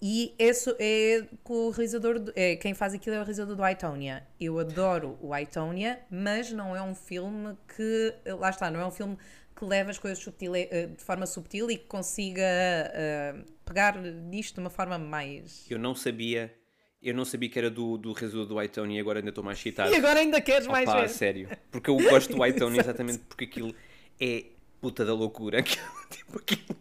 E 0.02 0.34
esse 0.40 0.74
é 0.80 1.26
com 1.44 1.68
o 1.68 1.70
realizador, 1.72 2.20
do- 2.20 2.32
é, 2.36 2.56
quem 2.56 2.74
faz 2.74 2.94
aquilo 2.94 3.16
é 3.16 3.20
o 3.20 3.22
realizador 3.24 3.56
do 3.56 3.68
Itonia. 3.68 4.26
Eu 4.40 4.58
adoro 4.60 5.18
o 5.22 5.36
Itonia, 5.36 6.00
mas 6.10 6.52
não 6.52 6.76
é 6.76 6.82
um 6.82 6.96
filme 6.96 7.58
que, 7.76 8.14
lá 8.40 8.50
está, 8.50 8.72
não 8.72 8.80
é 8.80 8.86
um 8.86 8.92
filme 8.92 9.18
que 9.56 9.66
leva 9.66 9.90
as 9.92 9.98
coisas 9.98 10.18
subtil, 10.20 10.56
eh, 10.56 10.88
de 10.88 11.04
forma 11.04 11.26
subtil 11.26 11.70
e 11.70 11.78
que 11.78 11.84
consiga 11.86 12.42
eh, 12.44 13.36
pegar 13.66 13.98
nisto 14.02 14.54
de 14.56 14.62
uma 14.62 14.70
forma 14.70 14.98
mais. 14.98 15.66
Eu 15.70 15.78
não 15.78 15.94
sabia. 15.94 16.56
Eu 17.02 17.14
não 17.14 17.24
sabia 17.26 17.50
que 17.50 17.58
era 17.60 17.70
do, 17.70 17.98
do 17.98 18.12
realizador 18.14 18.46
do 18.46 18.58
Whitetown 18.58 18.90
e 18.92 19.00
agora 19.00 19.20
ainda 19.20 19.30
estou 19.30 19.44
mais 19.44 19.58
excitado. 19.58 19.92
E 19.92 19.96
agora 19.96 20.20
ainda 20.20 20.40
queres 20.42 20.68
mais 20.68 20.88
Opa, 20.88 20.98
a 20.98 21.02
ver? 21.02 21.10
sério. 21.10 21.50
Porque 21.72 21.90
eu 21.90 21.98
gosto 21.98 22.34
do 22.34 22.38
Exato. 22.46 22.80
exatamente 22.80 23.20
porque 23.20 23.46
aquilo 23.46 23.74
é 24.20 24.46
puta 24.80 25.04
da 25.06 25.14
loucura. 25.14 25.62
tipo 26.10 26.38
aquilo. 26.40 26.76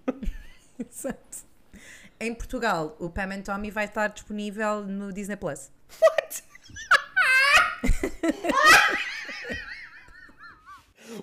Exato. 0.78 1.48
Em 2.20 2.35
Portugal, 2.35 2.96
o 2.98 3.09
Pam 3.11 3.33
and 3.35 3.42
Tommy 3.42 3.70
vai 3.70 3.85
estar 3.85 4.09
disponível 4.09 4.85
no 4.85 5.12
Disney 5.12 5.37
Plus. 5.37 5.70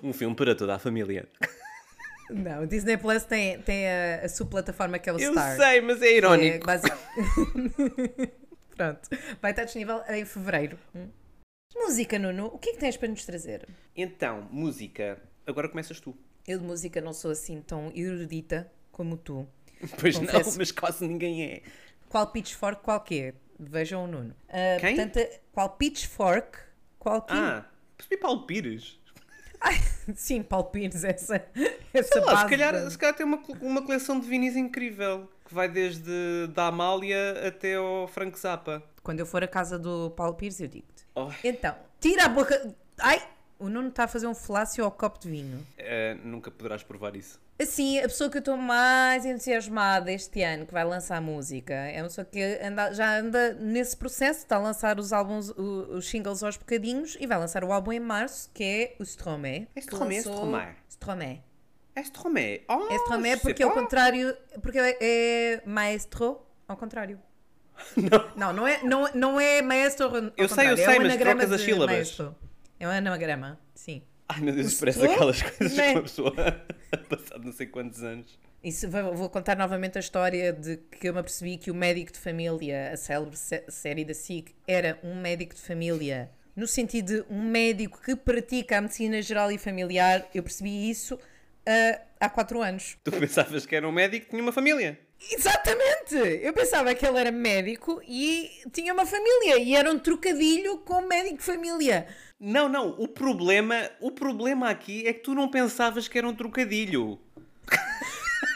Um 0.03 0.13
filme 0.13 0.35
para 0.35 0.55
toda 0.55 0.75
a 0.75 0.79
família. 0.79 1.27
Não, 2.29 2.63
o 2.63 2.67
Disney 2.67 2.97
Plus 2.97 3.23
tem, 3.23 3.61
tem 3.61 3.87
a, 3.87 4.21
a 4.25 4.29
sua 4.29 4.45
plataforma 4.47 4.97
que 4.97 5.09
é 5.09 5.13
o 5.13 5.19
Eu 5.19 5.31
Star. 5.31 5.55
sei, 5.57 5.81
mas 5.81 5.97
é 5.97 5.99
que 5.99 6.05
é 6.13 6.17
irónico. 6.17 6.65
basi- 6.65 6.87
Pronto. 8.75 9.09
Vai 9.41 9.51
estar 9.51 9.63
disponível 9.63 10.01
em 10.09 10.25
fevereiro. 10.25 10.77
Hum. 10.95 11.07
Música, 11.75 12.17
Nuno, 12.17 12.47
o 12.47 12.57
que 12.57 12.69
é 12.69 12.73
que 12.73 12.79
tens 12.79 12.97
para 12.97 13.07
nos 13.09 13.23
trazer? 13.25 13.67
Então, 13.95 14.47
música. 14.51 15.21
Agora 15.45 15.69
começas 15.69 15.99
tu. 15.99 16.17
Eu 16.47 16.59
de 16.59 16.65
música 16.65 16.99
não 16.99 17.13
sou 17.13 17.31
assim 17.31 17.61
tão 17.61 17.91
erudita 17.95 18.71
como 18.91 19.17
tu. 19.17 19.47
Pois 19.99 20.17
Confesso. 20.17 20.49
não, 20.51 20.57
mas 20.57 20.71
quase 20.71 21.07
ninguém 21.07 21.43
é. 21.43 21.61
Qual 22.09 22.27
pitchfork, 22.27 22.81
qual 22.83 22.99
que 23.01 23.19
é? 23.19 23.33
Vejam 23.59 24.03
o 24.03 24.07
Nuno. 24.07 24.35
Ah, 24.49 24.77
Quem? 24.79 24.95
Portanto, 24.95 25.39
qual 25.53 25.69
pitchfork, 25.71 26.57
qual 26.99 27.21
que... 27.21 27.33
Ah, 27.33 27.65
percebi 27.97 28.17
Paulo 28.21 28.45
Pires. 28.45 28.99
Sim, 30.15 30.43
Paulo 30.43 30.65
Pires, 30.65 31.03
essa, 31.03 31.43
essa 31.93 32.11
Sei 32.13 32.21
lá, 32.21 32.43
se 32.43 32.49
calhar, 32.49 32.73
da- 32.73 32.89
se 32.89 32.97
calhar 32.97 33.15
tem 33.15 33.25
uma, 33.25 33.41
uma 33.61 33.81
coleção 33.83 34.19
de 34.19 34.27
vinis 34.27 34.55
incrível. 34.55 35.29
Que 35.47 35.53
vai 35.53 35.69
desde 35.69 36.47
da 36.55 36.67
Amália 36.67 37.47
até 37.47 37.75
ao 37.75 38.07
Frank 38.07 38.37
Zappa. 38.39 38.81
Quando 39.03 39.19
eu 39.19 39.25
for 39.27 39.43
à 39.43 39.47
casa 39.47 39.77
do 39.77 40.09
Paulo 40.11 40.33
Pires, 40.33 40.59
eu 40.59 40.67
digo-te. 40.67 41.05
Oh, 41.13 41.29
Então, 41.43 41.75
tira 41.99 42.25
a 42.25 42.29
boca. 42.29 42.75
Ai! 42.99 43.21
O 43.59 43.69
Nuno 43.69 43.89
está 43.89 44.03
a 44.03 44.07
fazer 44.07 44.27
um 44.27 44.35
falácio 44.35 44.83
ao 44.83 44.91
copo 44.91 45.19
de 45.19 45.29
vinho. 45.29 45.65
Eh, 45.77 46.15
nunca 46.23 46.49
poderás 46.51 46.83
provar 46.83 47.15
isso. 47.15 47.39
Assim, 47.57 47.99
a 47.99 48.03
pessoa 48.03 48.29
que 48.29 48.35
eu 48.37 48.39
estou 48.39 48.57
mais 48.57 49.25
entusiasmada 49.25 50.11
este 50.11 50.41
ano 50.43 50.65
que 50.65 50.73
vai 50.73 50.83
lançar 50.83 51.21
música 51.21 51.73
é 51.73 52.01
uma 52.01 52.09
pessoa 52.09 52.25
que 52.25 52.41
anda- 52.61 52.91
já 52.93 53.17
anda 53.19 53.53
nesse 53.53 53.95
processo, 53.95 54.39
está 54.39 54.57
a 54.57 54.59
lançar 54.59 54.99
os 54.99 55.13
álbuns, 55.13 55.49
os 55.57 56.05
singles 56.09 56.43
aos 56.43 56.57
bocadinhos 56.57 57.15
e 57.19 57.25
vai 57.25 57.37
lançar 57.37 57.63
o 57.63 57.71
álbum 57.71 57.93
em 57.93 57.99
março, 57.99 58.49
que 58.53 58.63
é 58.63 58.95
o 58.99 59.03
Stromae. 59.03 59.69
É 59.73 59.79
que 59.79 59.81
Stromae, 59.87 60.15
é 60.15 60.17
lançou- 60.17 60.33
Stromae. 60.33 60.75
Stromae. 60.89 61.43
É 61.95 62.01
Stromae. 62.01 62.65
Oh, 62.69 62.87
É 62.91 62.95
Stromae 62.97 63.23
je 63.23 63.29
sais 63.29 63.41
porque 63.41 63.63
é 63.63 63.65
o 63.65 63.71
pas. 63.71 63.81
contrário, 63.83 64.37
porque 64.61 64.77
é, 64.77 64.97
é 65.01 65.61
maestro 65.65 66.41
ao 66.67 66.75
contrário. 66.75 67.17
Não, 68.35 68.53
não 68.53 68.65
é, 68.67 68.81
não, 68.83 69.09
não 69.13 69.39
é 69.39 69.61
maestro 69.61 70.05
ao 70.07 70.15
Eu 70.37 70.47
sei, 70.49 70.71
eu 70.71 70.77
sei, 70.77 70.85
é 70.95 70.99
um 70.99 71.03
mas 71.03 71.17
trocas 71.17 71.51
as 71.51 71.61
sílabas. 71.61 71.95
maestro. 71.95 72.35
É 72.79 72.87
um 72.87 72.91
anagrama, 72.91 73.59
sim. 73.73 74.01
Ai 74.27 74.39
meu 74.41 74.53
Deus, 74.55 74.73
parece 74.75 75.05
aquelas 75.05 75.41
coisas 75.41 75.77
Né? 75.77 75.83
que 75.89 75.93
uma 75.93 76.01
pessoa 76.01 76.31
passado 77.09 77.43
não 77.45 77.53
sei 77.53 77.67
quantos 77.67 78.03
anos. 78.03 78.39
Isso, 78.63 78.89
vou, 78.89 79.29
contar 79.29 79.55
novamente 79.55 79.97
a 79.97 80.01
história 80.01 80.51
de 80.51 80.77
que 80.77 81.07
eu 81.07 81.13
me 81.13 81.19
apercebi 81.19 81.55
que 81.57 81.69
o 81.69 81.75
médico 81.75 82.11
de 82.11 82.17
família, 82.17 82.91
a 82.91 82.97
célebre 82.97 83.37
sé- 83.37 83.63
série 83.69 84.03
da 84.03 84.13
SIC, 84.15 84.55
era 84.67 84.97
um 85.03 85.13
médico 85.21 85.53
de 85.53 85.61
família. 85.61 86.31
No 86.55 86.65
sentido 86.65 87.21
de 87.21 87.25
um 87.31 87.43
médico 87.43 88.01
que 88.01 88.15
pratica 88.15 88.79
a 88.79 88.81
medicina 88.81 89.21
geral 89.21 89.51
e 89.51 89.57
familiar, 89.59 90.25
eu 90.33 90.41
percebi 90.41 90.89
isso 90.89 91.19
ah, 91.67 92.01
há 92.19 92.27
quatro 92.29 92.59
anos. 92.63 92.97
Tu 93.03 93.11
pensavas 93.11 93.67
que 93.67 93.75
era 93.75 93.87
um 93.87 93.91
médico 93.91 94.25
que 94.25 94.31
tinha 94.31 94.41
uma 94.41 94.51
família. 94.51 94.97
Exatamente! 95.31 96.15
Eu 96.41 96.53
pensava 96.53 96.93
que 96.93 97.05
ele 97.05 97.19
era 97.19 97.31
médico 97.31 98.01
e 98.07 98.49
tinha 98.71 98.93
uma 98.93 99.05
família 99.05 99.57
e 99.57 99.75
era 99.75 99.91
um 99.91 99.97
trocadilho 99.97 100.77
com 100.79 101.01
médico 101.01 101.37
de 101.37 101.43
família. 101.43 102.07
Não, 102.39 102.69
não, 102.69 102.89
o 102.89 103.07
problema, 103.07 103.89
o 103.99 104.11
problema 104.11 104.69
aqui 104.69 105.07
é 105.07 105.13
que 105.13 105.21
tu 105.21 105.33
não 105.33 105.49
pensavas 105.49 106.07
que 106.07 106.17
era 106.17 106.27
um 106.27 106.35
trocadilho. 106.35 107.19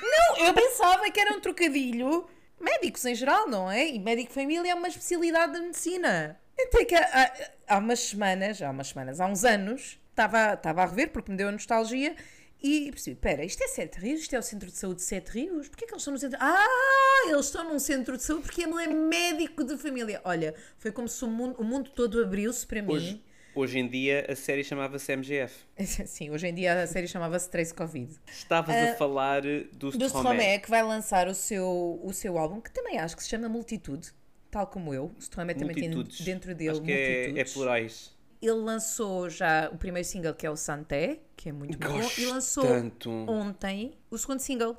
Não, 0.01 0.45
eu 0.45 0.53
pensava 0.53 1.09
que 1.09 1.19
era 1.19 1.35
um 1.35 1.39
trocadilho. 1.39 2.27
Médicos 2.59 3.05
em 3.05 3.15
geral, 3.15 3.47
não 3.47 3.71
é? 3.71 3.87
E 3.87 3.97
médico 3.97 4.27
de 4.27 4.35
família 4.35 4.71
é 4.71 4.75
uma 4.75 4.87
especialidade 4.89 5.53
da 5.53 5.59
medicina. 5.59 6.37
Até 6.59 6.83
que 6.83 6.93
há, 6.93 7.33
há 7.67 7.77
umas 7.77 7.99
semanas, 7.99 8.61
há 8.61 8.69
umas 8.69 8.89
semanas, 8.89 9.21
há 9.21 9.25
uns 9.25 9.45
anos, 9.45 9.97
estava, 10.09 10.53
estava 10.53 10.83
a 10.83 10.85
rever 10.85 11.09
porque 11.09 11.31
me 11.31 11.37
deu 11.37 11.47
a 11.47 11.51
nostalgia 11.51 12.15
e 12.61 12.91
percebi, 12.91 13.15
espera, 13.15 13.45
isto 13.45 13.63
é 13.63 13.67
Sete 13.67 13.99
Rios? 13.99 14.21
Isto 14.21 14.35
é 14.35 14.39
o 14.39 14.43
Centro 14.43 14.69
de 14.69 14.77
Saúde 14.77 14.95
de 14.97 15.03
Sete 15.05 15.29
Rios? 15.31 15.69
Porquê 15.69 15.85
que 15.85 15.93
eles 15.93 16.01
estão 16.01 16.13
no 16.13 16.19
centro? 16.19 16.37
Ah, 16.41 17.25
eles 17.29 17.45
estão 17.45 17.63
num 17.71 17.79
centro 17.79 18.17
de 18.17 18.23
saúde 18.23 18.43
porque 18.43 18.63
ele 18.63 18.83
é 18.83 18.87
médico 18.87 19.63
de 19.63 19.77
família. 19.77 20.21
Olha, 20.25 20.53
foi 20.77 20.91
como 20.91 21.07
se 21.07 21.23
o 21.23 21.27
mundo, 21.27 21.55
o 21.59 21.63
mundo 21.63 21.89
todo 21.91 22.21
abriu-se 22.23 22.65
para 22.67 22.81
mim. 22.81 22.91
Hoje, 22.91 23.23
hoje 23.55 23.79
em 23.79 23.87
dia 23.87 24.25
a 24.29 24.35
série 24.35 24.63
chamava-se 24.63 25.11
MGF. 25.15 25.53
Sim, 26.05 26.31
hoje 26.31 26.47
em 26.47 26.53
dia 26.53 26.81
a 26.83 26.87
série 26.87 27.07
chamava-se 27.07 27.49
Trace 27.49 27.73
Covid. 27.73 28.13
Estavas 28.27 28.75
a 28.75 28.95
falar 28.95 29.41
do 29.41 29.91
do. 29.91 30.05
Stromae 30.07 30.59
que 30.59 30.69
vai 30.69 30.83
lançar 30.83 31.27
o 31.27 31.33
seu, 31.33 31.99
o 32.03 32.11
seu 32.13 32.37
álbum, 32.37 32.59
que 32.59 32.71
também 32.71 32.97
acho 32.99 33.15
que 33.15 33.23
se 33.23 33.29
chama 33.29 33.47
Multitude, 33.47 34.09
tal 34.51 34.67
como 34.67 34.93
eu. 34.93 35.05
O 35.17 35.21
Stromae 35.21 35.55
também 35.55 35.75
tem 35.75 35.89
Multitudes. 35.89 36.25
dentro 36.25 36.53
dele 36.53 36.71
Acho 36.71 36.81
que 36.81 36.91
é, 36.91 36.95
é 36.95 37.27
multitudes. 37.27 37.53
plurais. 37.53 38.18
Ele 38.41 38.51
lançou 38.53 39.29
já 39.29 39.69
o 39.71 39.77
primeiro 39.77 40.07
single, 40.07 40.33
que 40.33 40.45
é 40.45 40.49
o 40.49 40.55
Santé, 40.55 41.19
que 41.35 41.49
é 41.49 41.51
muito 41.51 41.77
bom, 41.77 41.99
Gosto 42.01 42.21
e 42.21 42.25
lançou 42.25 42.63
tanto. 42.65 43.09
ontem 43.09 43.97
o 44.09 44.17
segundo 44.17 44.39
single, 44.39 44.77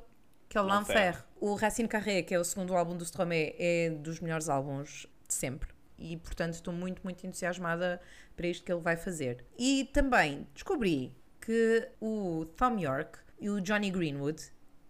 que 0.49 0.57
é 0.57 0.61
o 0.61 0.65
L'Enfer. 0.65 1.23
O 1.39 1.53
Racine 1.55 1.87
Carré, 1.87 2.23
que 2.23 2.33
é 2.33 2.39
o 2.39 2.43
segundo 2.43 2.75
álbum 2.75 2.97
do 2.97 3.03
Stromae, 3.05 3.55
é 3.59 3.89
dos 3.91 4.19
melhores 4.19 4.49
álbuns 4.49 5.05
de 5.27 5.33
sempre. 5.33 5.69
E, 5.97 6.17
portanto, 6.17 6.53
estou 6.55 6.73
muito, 6.73 7.01
muito 7.03 7.25
entusiasmada 7.27 8.01
para 8.35 8.47
isto 8.47 8.63
que 8.65 8.71
ele 8.71 8.81
vai 8.81 8.97
fazer. 8.97 9.45
E 9.57 9.89
também 9.93 10.47
descobri 10.55 11.13
que 11.39 11.87
o 12.01 12.45
Tom 12.57 12.79
York 12.79 13.19
e 13.39 13.49
o 13.49 13.61
Johnny 13.61 13.91
Greenwood 13.91 14.41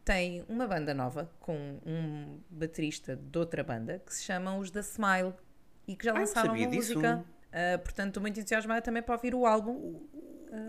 têm 0.05 0.43
uma 0.47 0.65
banda 0.67 0.93
nova 0.93 1.29
com 1.41 1.79
um 1.85 2.39
baterista 2.49 3.15
de 3.17 3.37
outra 3.37 3.63
banda 3.63 3.99
que 4.05 4.13
se 4.13 4.23
chamam 4.23 4.59
os 4.59 4.71
The 4.71 4.79
Smile 4.79 5.33
e 5.87 5.95
que 5.95 6.05
já 6.05 6.11
Ah, 6.11 6.13
não 6.15 6.21
lançaram 6.21 6.53
uma 6.55 6.67
disso. 6.67 6.93
música. 6.93 7.25
Ah, 7.51 7.77
portanto, 7.77 8.09
estou 8.09 8.21
muito 8.21 8.39
entusiasmada 8.39 8.81
também 8.81 9.03
para 9.03 9.15
ouvir 9.15 9.35
o 9.35 9.45
álbum. 9.45 9.99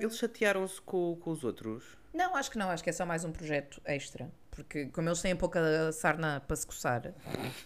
Eles 0.01 0.17
chatearam-se 0.17 0.81
com, 0.81 1.17
com 1.21 1.31
os 1.31 1.43
outros. 1.43 1.85
Não, 2.15 2.37
acho 2.37 2.51
que 2.51 2.59
não, 2.59 2.71
acho 2.71 2.85
que 2.85 2.91
é 2.91 2.93
só 2.93 3.07
mais 3.07 3.25
um 3.25 3.33
projeto 3.33 3.81
extra. 3.85 4.31
Porque 4.51 4.87
como 4.87 5.09
eles 5.09 5.21
têm 5.23 5.35
pouca 5.35 5.91
sarna 5.93 6.41
para 6.47 6.55
se 6.55 6.67
coçar, 6.67 7.15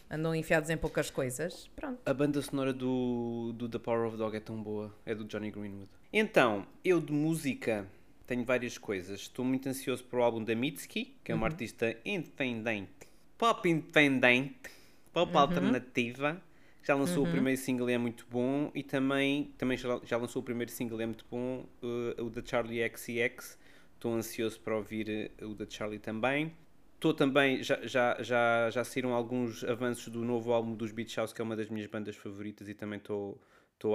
andam 0.09 0.35
enfiados 0.35 0.71
em 0.71 0.77
poucas 0.77 1.11
coisas, 1.11 1.69
pronto. 1.75 2.01
A 2.07 2.15
banda 2.15 2.41
sonora 2.41 2.73
do, 2.73 3.53
do 3.55 3.69
The 3.69 3.79
Power 3.79 4.07
of 4.07 4.17
Dog 4.17 4.37
é 4.37 4.41
tão 4.41 4.63
boa. 4.63 4.95
É 5.05 5.15
do 5.15 5.25
Johnny 5.25 5.51
Greenwood. 5.51 5.91
Então, 6.13 6.65
eu 6.85 7.01
de 7.01 7.13
música 7.13 7.87
tenho 8.27 8.45
várias 8.45 8.79
coisas. 8.79 9.21
Estou 9.21 9.45
muito 9.45 9.69
ansioso 9.69 10.05
para 10.05 10.21
o 10.21 10.23
álbum 10.23 10.43
da 10.43 10.55
Mitski, 10.55 11.17
que 11.25 11.33
é 11.33 11.35
uma 11.35 11.47
artista 11.47 11.97
independente. 12.05 13.09
Pop 13.37 13.69
independente. 13.69 14.71
Pop 15.13 15.37
alternativa. 15.37 16.41
Já 16.87 16.94
lançou 16.94 17.25
o 17.25 17.31
primeiro 17.31 17.61
single 17.61 17.90
e 17.90 17.94
é 17.94 17.99
muito 17.99 18.25
bom. 18.31 18.70
E 18.72 18.81
também, 18.85 19.53
também 19.59 19.77
já, 19.77 20.01
já 20.05 20.16
lançou 20.16 20.40
o 20.40 20.44
primeiro 20.44 20.70
single 20.70 21.01
e 21.01 21.03
é 21.03 21.07
muito 21.07 21.27
bom. 21.29 21.66
eh, 21.83 22.22
o 22.22 22.31
da 22.31 22.40
Charlie 22.44 22.81
XCX. 22.90 23.59
Estou 23.94 24.14
ansioso 24.14 24.61
para 24.61 24.77
ouvir 24.77 25.09
eh, 25.09 25.44
o 25.44 25.53
da 25.53 25.66
Charlie 25.68 25.99
também. 25.99 26.57
Estou 26.94 27.12
também, 27.12 27.61
já, 27.61 27.85
já, 27.85 28.22
já, 28.22 28.70
já 28.70 28.85
saíram 28.85 29.12
alguns 29.12 29.64
avanços 29.64 30.09
do 30.09 30.25
novo 30.25 30.53
álbum 30.53 30.77
dos 30.77 30.92
Beach 30.92 31.16
House, 31.16 31.33
que 31.33 31.40
é 31.40 31.44
uma 31.44 31.57
das 31.57 31.68
minhas 31.68 31.88
bandas 31.88 32.14
favoritas 32.14 32.68
e 32.68 32.75
também 32.75 32.99
estou 32.99 33.40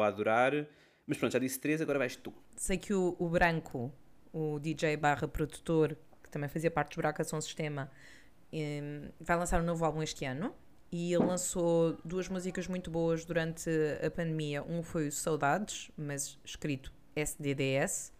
a 0.01 0.07
adorar. 0.07 0.67
Mas 1.07 1.17
pronto, 1.17 1.31
já 1.31 1.39
disse 1.39 1.59
três, 1.61 1.81
agora 1.81 1.97
vais 1.97 2.17
tu. 2.17 2.33
Sei 2.57 2.77
que 2.77 2.93
o, 2.93 3.15
o 3.17 3.29
Branco, 3.29 3.89
o 4.33 4.59
DJ 4.59 4.97
barra 4.97 5.29
produtor, 5.29 5.97
que 6.21 6.29
também 6.29 6.49
fazia 6.49 6.69
parte 6.69 6.89
dos 6.89 6.97
Buraco 6.97 7.21
Ação 7.21 7.39
Sistema, 7.39 7.89
em, 8.51 9.09
vai 9.19 9.37
lançar 9.37 9.61
um 9.61 9.65
novo 9.65 9.85
álbum 9.85 10.03
este 10.03 10.25
ano. 10.25 10.53
E 10.91 11.13
ele 11.13 11.23
lançou 11.25 11.97
duas 12.03 12.27
músicas 12.27 12.67
muito 12.67 12.91
boas 12.91 13.23
durante 13.23 13.69
a 14.05 14.11
pandemia. 14.11 14.61
Um 14.63 14.83
foi 14.83 15.07
o 15.07 15.11
Saudades, 15.11 15.89
mas 15.97 16.37
escrito 16.43 16.91
SDDS. 17.15 18.11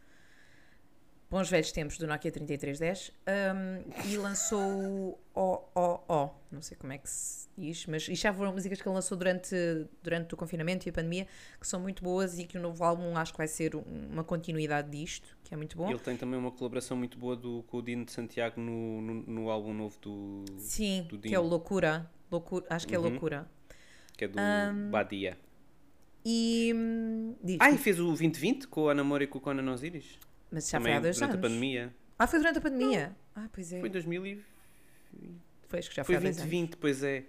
Bons 1.29 1.49
velhos 1.49 1.71
tempos 1.71 1.97
do 1.97 2.05
Nokia 2.07 2.29
3310. 2.29 3.11
Um, 3.25 4.09
e 4.11 4.17
lançou 4.17 4.59
o 4.61 5.17
OOO. 5.33 6.31
Não 6.51 6.61
sei 6.61 6.75
como 6.77 6.91
é 6.91 6.97
que 6.97 7.09
se 7.09 7.47
diz, 7.57 7.85
mas 7.87 8.03
isto 8.09 8.21
já 8.23 8.33
foram 8.33 8.51
músicas 8.51 8.81
que 8.81 8.87
ele 8.87 8.95
lançou 8.95 9.17
durante, 9.17 9.55
durante 10.03 10.33
o 10.33 10.37
confinamento 10.37 10.87
e 10.87 10.89
a 10.89 10.93
pandemia, 10.93 11.25
que 11.59 11.65
são 11.65 11.79
muito 11.79 12.03
boas 12.03 12.37
e 12.37 12.43
que 12.45 12.57
o 12.57 12.61
novo 12.61 12.83
álbum 12.83 13.15
acho 13.15 13.31
que 13.31 13.37
vai 13.37 13.47
ser 13.47 13.77
um- 13.77 13.83
uma 14.11 14.25
continuidade 14.25 14.89
disto, 14.91 15.37
que 15.43 15.53
é 15.53 15.57
muito 15.57 15.77
bom. 15.77 15.89
Ele 15.89 15.99
tem 15.99 16.17
também 16.17 16.37
uma 16.37 16.51
colaboração 16.51 16.97
muito 16.97 17.17
boa 17.17 17.35
do, 17.37 17.63
com 17.63 17.77
o 17.77 17.81
Dino 17.81 18.03
de 18.03 18.11
Santiago 18.11 18.59
no, 18.59 19.01
no, 19.01 19.13
no 19.23 19.49
álbum 19.49 19.73
novo 19.73 19.97
do. 20.01 20.43
Sim, 20.57 21.03
do 21.09 21.17
que 21.17 21.33
é 21.33 21.39
o. 21.39 21.43
Loucura. 21.43 22.09
Loucura 22.31 22.65
acho 22.69 22.87
que 22.87 22.95
é 22.95 22.99
Uhum. 22.99 23.09
Loucura. 23.09 23.47
que 24.17 24.25
é 24.25 24.27
do 24.27 24.37
Badia. 24.89 25.37
E. 26.23 26.71
hum, 26.75 27.35
diz, 27.43 27.57
Ah, 27.59 27.71
e 27.71 27.77
fez 27.77 27.99
o 27.99 28.05
2020 28.05 28.67
com 28.67 28.87
a 28.87 28.91
Ana 28.91 29.03
Moura 29.03 29.23
e 29.23 29.27
com 29.27 29.37
o 29.37 29.41
Conan 29.41 29.71
Osiris? 29.71 30.19
mas 30.51 30.69
já 30.69 30.77
também 30.77 30.93
foi 30.93 30.97
há 30.97 31.01
dois 31.01 31.15
durante 31.15 31.31
anos. 31.33 31.45
a 31.45 31.47
pandemia. 31.47 31.93
Ah, 32.19 32.27
foi 32.27 32.39
durante 32.39 32.57
a 32.57 32.61
pandemia. 32.61 33.15
Ah, 33.35 33.47
pois 33.51 33.71
é. 33.73 33.79
Foi 33.79 33.89
2000 33.89 34.25
e... 34.27 34.43
Foi, 35.67 35.79
acho 35.79 35.89
que 35.89 35.95
já 35.95 36.03
Foi 36.03 36.15
foi 36.15 36.17
há 36.17 36.19
dois 36.19 36.37
anos. 36.37 36.49
2020, 36.51 36.75
pois 36.77 37.01
é. 37.03 37.23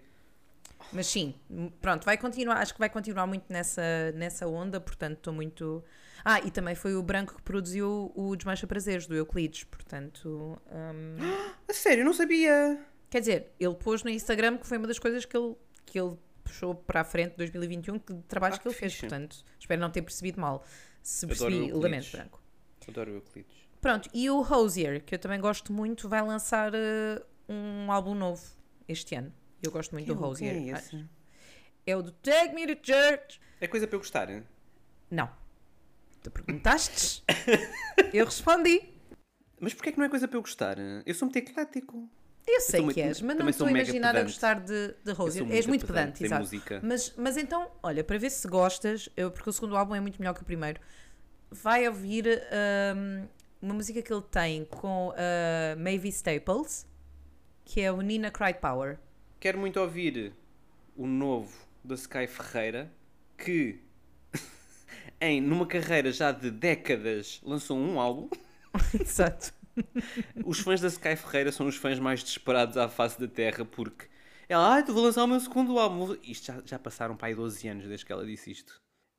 Mas 0.93 1.07
sim, 1.07 1.35
pronto, 1.81 2.05
vai 2.05 2.19
continuar, 2.19 2.57
acho 2.57 2.75
que 2.75 2.79
vai 2.81 2.91
continuar 2.91 3.27
muito 3.27 3.45
nessa, 3.49 4.13
nessa 4.17 4.47
onda, 4.49 4.81
portanto 4.81 5.19
estou 5.19 5.33
muito. 5.33 5.83
Ah, 6.25 6.41
e 6.41 6.51
também 6.51 6.75
foi 6.75 6.95
o 6.97 7.03
Branco 7.03 7.37
que 7.37 7.43
produziu 7.43 8.13
o 8.15 8.35
Desmancha 8.37 8.67
Prazeres 8.67 9.07
do 9.07 9.15
Euclides, 9.15 9.65
portanto. 9.65 10.61
hum, 10.71 11.17
A 11.71 11.73
sério, 11.73 12.05
não 12.05 12.13
sabia. 12.13 12.79
Quer 13.13 13.21
dizer, 13.21 13.53
ele 13.61 13.75
pôs 13.75 14.03
no 14.03 14.09
Instagram 14.11 14.57
que 14.59 14.67
foi 14.67 14.79
uma 14.79 14.87
das 14.89 14.99
coisas 14.99 15.25
que 15.27 15.37
ele, 15.37 15.55
que 15.85 16.01
ele 16.01 16.17
puxou 16.43 16.75
para 16.75 17.03
a 17.03 17.05
frente 17.05 17.33
de 17.33 17.37
2021, 17.37 17.99
que 17.99 18.13
de 18.15 18.23
trabalhos 18.23 18.57
Ah, 18.59 18.61
que 18.63 18.69
ele 18.69 18.75
que 18.75 18.81
fez, 18.81 18.93
fixe. 18.95 19.07
portanto, 19.07 19.45
espero 19.61 19.81
não 19.81 19.91
ter 19.91 20.03
percebido 20.03 20.41
mal. 20.41 20.65
Se 21.03 21.27
percebi, 21.27 21.71
lamento, 21.73 22.11
Branco. 22.11 22.43
Adoro 22.89 23.13
o 23.13 23.15
Euclides. 23.17 23.55
Pronto, 23.81 24.09
e 24.15 24.31
o 24.31 24.41
Hosier, 24.41 25.05
que 25.05 25.15
eu 25.15 25.19
também 25.19 25.41
gosto 25.41 25.73
muito, 25.73 26.09
vai 26.09 26.23
lançar 26.23 26.73
eh, 26.75 27.23
um 27.49 27.91
álbum 27.93 28.15
novo 28.15 28.43
este 28.89 29.15
ano. 29.15 29.33
Eu 29.63 29.71
gosto 29.71 29.93
muito 29.93 30.07
do 30.07 30.17
Quem- 30.17 30.25
Hosier. 30.25 30.55
é 30.57 30.79
esse? 30.79 31.05
É 31.87 31.97
o 31.97 32.03
do 32.03 32.13
Take 32.13 32.55
Me 32.55 32.67
to 32.75 32.81
Church. 32.85 33.41
É 33.61 33.67
coisa 33.67 33.87
para 33.87 33.97
eu 33.97 34.01
gostar, 34.01 34.31
hein? 34.31 34.45
Não. 35.11 35.29
Tu 36.23 36.31
perguntaste? 36.31 37.23
eu 38.15 38.25
respondi. 38.25 38.81
Mas 39.61 39.75
porquê 39.75 39.89
é 39.91 39.93
que 39.93 39.99
não 39.99 40.07
é 40.07 40.09
coisa 40.09 40.27
para 40.29 40.37
eu 40.39 40.43
gostar? 40.43 40.77
Eu 41.05 41.15
sou 41.15 41.27
muito 41.27 41.37
eclético. 41.37 42.09
Eu 42.47 42.61
sei 42.61 42.81
sou 42.81 42.81
que 42.81 42.85
muito- 42.85 42.99
és, 43.01 43.21
mas 43.21 43.37
não 43.37 43.49
estou 43.49 43.67
sou 43.69 43.77
a 43.77 44.23
gostar 44.25 44.61
de, 44.61 44.95
de 45.05 45.15
sou 45.15 45.47
És 45.51 45.67
muito 45.67 45.87
pedante 45.87 46.07
pedante, 46.07 46.25
exato. 46.25 46.43
música. 46.43 46.81
Mas, 46.83 47.15
mas 47.17 47.37
então, 47.37 47.71
olha, 47.83 48.03
para 48.03 48.19
ver 48.19 48.31
se 48.31 48.47
gostas, 48.49 49.09
eu, 49.17 49.31
porque 49.31 49.49
o 49.49 49.53
segundo 49.53 49.77
álbum 49.77 49.95
é 49.95 50.01
muito 50.01 50.19
melhor 50.21 50.35
que 50.35 50.43
o 50.43 50.45
primeiro, 50.45 50.81
vai 51.51 51.87
ouvir 51.87 52.27
hum, 52.97 53.27
uma 53.61 53.75
música 53.75 54.03
que 54.03 54.13
ele 54.13 54.23
tem 54.23 54.65
com 54.65 55.13
a 55.17 55.77
Mavis 55.77 56.17
Staples, 56.17 56.87
que 57.65 57.81
é 57.81 57.93
o 57.93 58.01
Nina 58.01 58.31
Cried 58.31 58.59
Power. 58.59 58.99
Quero 59.39 59.59
muito 59.59 59.79
ouvir 59.79 60.33
o 60.97 61.07
novo 61.07 61.57
da 61.85 61.95
Sky 61.95 62.27
Ferreira, 62.27 62.91
que 63.39 63.81
em, 65.21 65.41
numa 65.41 65.67
carreira 65.67 66.11
já 66.11 66.33
de 66.33 66.51
décadas, 66.51 67.41
lançou 67.45 67.79
um 67.79 68.01
álbum. 68.01 68.29
Exato. 68.99 69.53
Os 70.45 70.61
fãs 70.61 70.81
da 70.81 70.89
Sky 70.89 71.17
Ferreira 71.17 71.53
são 71.53 71.67
os 71.67 71.77
fãs 71.77 71.99
mais 71.99 72.23
desesperados 72.23 72.77
à 72.77 72.89
face 72.89 73.19
da 73.19 73.27
Terra 73.27 73.65
porque 73.65 74.07
ela, 74.49 74.75
ai, 74.75 74.85
tu 74.85 74.93
vou 74.93 75.03
lançar 75.03 75.25
o 75.25 75.27
meu 75.27 75.41
segundo 75.41 75.79
álbum. 75.79 76.15
Isto 76.23 76.47
já, 76.47 76.63
já 76.65 76.79
passaram 76.79 77.17
para 77.17 77.29
aí 77.29 77.35
12 77.35 77.69
anos 77.69 77.87
desde 77.87 78.05
que 78.05 78.13
ela 78.13 78.27
disse 78.27 78.51
isto. 78.51 78.75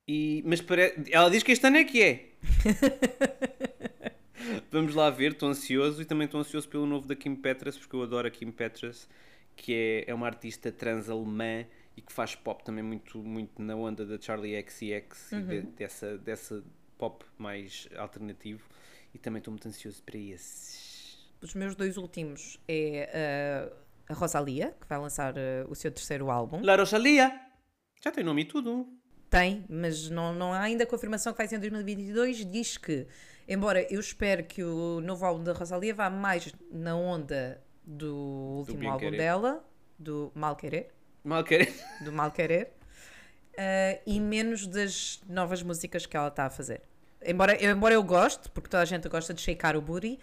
E, 0.08 0.44
mas 0.46 0.62
pare... 0.62 0.94
ela 1.12 1.30
diz 1.30 1.42
que 1.42 1.52
este 1.52 1.66
ano 1.66 1.78
é 1.78 1.84
que 1.84 2.04
é. 2.04 2.30
Vamos 4.70 4.94
lá 4.94 5.10
ver, 5.10 5.32
estou 5.32 5.50
ansioso 5.50 6.02
e 6.02 6.06
também 6.06 6.26
estou 6.26 6.40
ansioso 6.40 6.68
pelo 6.68 6.86
novo 6.86 7.08
da 7.08 7.16
Kim 7.16 7.36
Petras, 7.36 7.78
porque 7.78 7.96
eu 7.96 8.04
adoro 8.04 8.28
a 8.28 8.32
Kim 8.32 8.52
Petras, 8.52 9.08
que 9.56 9.74
é, 9.74 10.12
é 10.12 10.14
uma 10.14 10.28
artista 10.28 10.72
trans-alemã 10.72 11.66
e 11.96 12.02
que 12.02 12.12
faz 12.12 12.36
pop 12.36 12.64
também 12.64 12.84
muito, 12.84 13.18
muito 13.20 13.62
na 13.62 13.76
onda 13.76 14.06
da 14.06 14.20
Charlie 14.20 14.62
XCX 14.62 15.32
uhum. 15.32 15.40
e 15.40 15.44
de, 15.44 15.62
dessa, 15.62 16.18
dessa 16.18 16.64
pop 16.98 17.26
mais 17.38 17.88
alternativo. 17.98 18.64
E 19.14 19.20
também 19.20 19.40
estou 19.40 19.52
muito 19.52 19.68
ansioso 19.68 20.02
para 20.04 20.18
esses. 20.18 21.28
Os 21.42 21.54
meus 21.54 21.76
dois 21.76 21.98
últimos 21.98 22.60
é 22.68 23.70
uh, 23.70 23.76
a 24.10 24.14
Rosalia, 24.14 24.76
que 24.80 24.88
vai 24.88 24.98
lançar 24.98 25.34
uh, 25.36 25.70
o 25.70 25.76
seu 25.76 25.92
terceiro 25.92 26.32
álbum. 26.32 26.62
La 26.64 26.76
Rosalia! 26.76 27.40
Já 28.04 28.12
tem 28.12 28.24
nome 28.24 28.42
e 28.42 28.46
tudo. 28.46 28.88
Tem, 29.30 29.66
mas 29.70 30.10
não, 30.10 30.34
não 30.34 30.54
há 30.54 30.62
ainda 30.62 30.86
confirmação 30.86 31.34
que 31.34 31.38
vai 31.38 31.48
ser 31.48 31.56
em 31.56 31.60
2022. 31.60 32.46
Diz 32.46 32.78
que, 32.78 33.08
embora 33.48 33.82
eu 33.92 34.00
espero 34.00 34.44
que 34.44 34.64
o 34.64 35.02
novo 35.02 35.26
álbum 35.26 35.44
da 35.44 35.54
Rosalia 35.54 35.94
vá 35.94 36.10
mais 36.10 36.54
na 36.72 36.96
onda 36.96 37.62
do 37.84 38.16
último 38.60 38.82
do 38.82 38.88
álbum 38.88 39.12
dela, 39.12 39.66
do 39.98 40.32
Mal 40.36 40.56
Querer. 40.56 40.92
Mal 41.24 41.44
Querer. 41.44 41.74
Do 42.04 42.12
Mal 42.12 42.32
Querer. 42.32 42.74
Uh, 43.54 44.02
e 44.06 44.20
menos 44.20 44.68
das 44.68 45.22
novas 45.28 45.62
músicas 45.62 46.06
que 46.06 46.16
ela 46.18 46.28
está 46.28 46.46
a 46.46 46.50
fazer. 46.50 46.82
Embora, 47.26 47.64
embora 47.64 47.94
eu 47.94 48.04
goste, 48.04 48.50
porque 48.50 48.70
toda 48.70 48.84
a 48.84 48.86
gente 48.86 49.08
gosta 49.10 49.34
de 49.34 49.42
shakear 49.42 49.76
o 49.76 49.82
booty, 49.82 50.20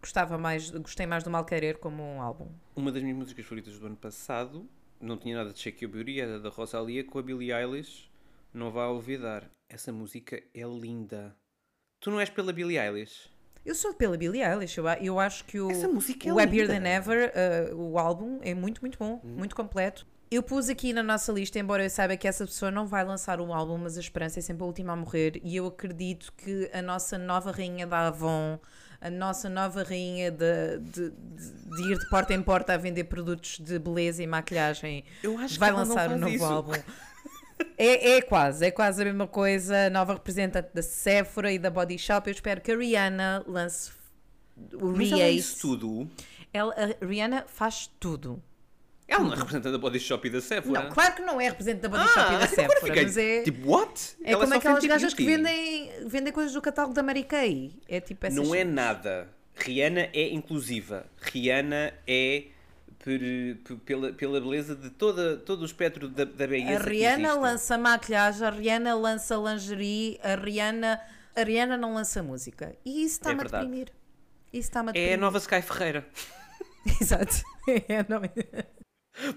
gostava 0.00 0.38
mais, 0.38 0.70
gostei 0.70 1.06
mais 1.06 1.24
do 1.24 1.30
Mal 1.30 1.44
Querer 1.44 1.78
como 1.78 2.02
um 2.02 2.20
álbum. 2.20 2.48
Uma 2.74 2.92
das 2.92 3.02
minhas 3.02 3.18
músicas 3.18 3.44
favoritas 3.44 3.78
do 3.78 3.86
ano 3.86 3.96
passado 3.96 4.68
não 5.00 5.16
tinha 5.16 5.36
nada 5.36 5.52
de 5.52 5.58
Shake 5.58 5.84
Your 5.84 5.92
Beauty, 5.92 6.20
era 6.20 6.40
da 6.40 6.48
Rosalia 6.48 7.04
com 7.04 7.18
a 7.18 7.22
Billie 7.22 7.52
Eilish. 7.52 8.10
Não 8.52 8.70
vá 8.70 8.88
olvidar. 8.88 9.50
Essa 9.68 9.92
música 9.92 10.42
é 10.54 10.62
linda. 10.62 11.36
Tu 12.00 12.10
não 12.10 12.20
és 12.20 12.30
pela 12.30 12.52
Billie 12.52 12.78
Eilish? 12.78 13.30
Eu 13.64 13.74
sou 13.74 13.92
pela 13.92 14.16
Billie 14.16 14.42
Eilish. 14.42 14.78
Eu, 14.78 14.86
eu 14.86 15.18
acho 15.18 15.44
que 15.44 15.60
o, 15.60 15.70
Essa 15.70 15.88
música 15.88 16.28
é 16.28 16.32
o 16.32 16.38
Happier. 16.38 16.68
Than 16.68 16.86
Ever, 16.88 17.32
uh, 17.72 17.76
o 17.76 17.98
álbum, 17.98 18.38
é 18.42 18.54
muito, 18.54 18.80
muito 18.80 18.98
bom. 18.98 19.20
Hum. 19.24 19.36
Muito 19.36 19.56
completo. 19.56 20.06
Eu 20.28 20.42
pus 20.42 20.68
aqui 20.68 20.92
na 20.92 21.04
nossa 21.04 21.32
lista, 21.32 21.58
embora 21.58 21.84
eu 21.84 21.90
saiba 21.90 22.16
que 22.16 22.26
essa 22.26 22.44
pessoa 22.44 22.70
não 22.70 22.84
vai 22.84 23.04
lançar 23.04 23.40
um 23.40 23.54
álbum, 23.54 23.78
mas 23.78 23.96
a 23.96 24.00
esperança 24.00 24.40
é 24.40 24.42
sempre 24.42 24.64
a 24.64 24.66
última 24.66 24.92
a 24.92 24.96
morrer. 24.96 25.40
E 25.44 25.54
eu 25.54 25.66
acredito 25.66 26.32
que 26.36 26.68
a 26.72 26.82
nossa 26.82 27.16
nova 27.16 27.52
rainha 27.52 27.86
da 27.86 28.08
Avon, 28.08 28.58
a 29.00 29.08
nossa 29.08 29.48
nova 29.48 29.84
rainha 29.84 30.32
de, 30.32 30.78
de, 30.80 31.10
de, 31.10 31.50
de 31.76 31.92
ir 31.92 31.98
de 31.98 32.10
porta 32.10 32.34
em 32.34 32.42
porta 32.42 32.74
a 32.74 32.76
vender 32.76 33.04
produtos 33.04 33.58
de 33.60 33.78
beleza 33.78 34.20
e 34.20 34.26
maquilhagem, 34.26 35.04
vai 35.58 35.70
lançar 35.70 36.10
um 36.10 36.18
novo 36.18 36.34
isso. 36.34 36.44
álbum. 36.44 36.72
É, 37.78 38.16
é 38.16 38.22
quase, 38.22 38.66
é 38.66 38.70
quase 38.70 39.02
a 39.02 39.04
mesma 39.04 39.28
coisa. 39.28 39.88
Nova 39.90 40.14
representante 40.14 40.70
da 40.74 40.82
Sephora 40.82 41.52
e 41.52 41.58
da 41.58 41.70
Body 41.70 41.98
Shop. 41.98 42.28
Eu 42.28 42.34
espero 42.34 42.60
que 42.60 42.72
a 42.72 42.76
Rihanna 42.76 43.44
lance 43.46 43.92
o 44.74 44.88
Mas 44.88 45.12
ela 45.12 45.22
é 45.22 45.30
isso 45.30 45.60
tudo? 45.60 46.10
Ela, 46.52 46.74
a 46.74 47.04
Rihanna 47.04 47.44
faz 47.46 47.88
tudo. 48.00 48.42
Ela 49.08 49.22
não 49.22 49.32
é 49.32 49.36
representante 49.36 49.72
da 49.72 49.78
Body 49.78 50.00
Shop 50.00 50.26
e 50.26 50.30
da 50.30 50.40
Sephora. 50.40 50.82
Não, 50.82 50.90
claro 50.90 51.14
que 51.14 51.22
não 51.22 51.40
é 51.40 51.48
representante 51.48 51.82
da 51.82 51.88
Body 51.88 52.02
ah, 52.02 52.08
Shop 52.08 52.34
e 52.34 52.38
da 52.38 52.46
Sephora, 52.48 52.80
fiquei, 52.80 53.02
mas 53.04 53.16
é... 53.16 53.42
Tipo, 53.42 53.70
what? 53.70 54.16
É 54.24 54.32
Ela 54.32 54.40
como 54.40 54.54
é 54.54 54.56
aquelas 54.56 54.78
Fenty 54.78 54.88
gajas 54.88 55.14
que 55.14 55.24
vendem, 55.24 55.90
vendem 56.06 56.32
coisas 56.32 56.52
do 56.52 56.60
catálogo 56.60 56.92
da 56.92 57.02
Mary 57.02 57.22
Kay. 57.22 57.72
É 57.88 58.00
tipo 58.00 58.26
essas 58.26 58.36
Não 58.36 58.54
é 58.54 58.64
nada. 58.64 59.28
Rihanna 59.54 60.08
é 60.12 60.28
inclusiva. 60.32 61.06
Rihanna 61.20 61.94
é 62.06 62.46
por, 62.98 63.78
pela, 63.84 64.12
pela 64.12 64.40
beleza 64.40 64.74
de 64.74 64.90
toda, 64.90 65.36
todo 65.36 65.62
o 65.62 65.64
espectro 65.64 66.08
da, 66.08 66.24
da 66.24 66.46
beleza 66.46 66.80
A 66.80 66.88
Rihanna 66.88 67.34
lança 67.34 67.78
maquilhagem, 67.78 68.44
a 68.44 68.50
Rihanna 68.50 68.94
lança 68.94 69.36
lingerie, 69.36 70.18
a 70.20 70.34
Rihanna, 70.34 71.00
a 71.34 71.42
Rihanna 71.44 71.76
não 71.76 71.94
lança 71.94 72.24
música. 72.24 72.74
E 72.84 73.04
isso 73.04 73.14
está-me 73.14 73.34
a 73.34 73.42
verdade. 73.44 73.64
deprimir. 73.66 73.92
Isso 74.52 74.68
está-me 74.68 74.88
a 74.88 74.90
É 74.90 74.94
deprimir. 74.94 75.14
a 75.14 75.20
nova 75.20 75.38
Sky 75.38 75.62
Ferreira. 75.62 76.04
Exato. 77.00 77.42
É, 77.88 78.04
não... 78.08 78.22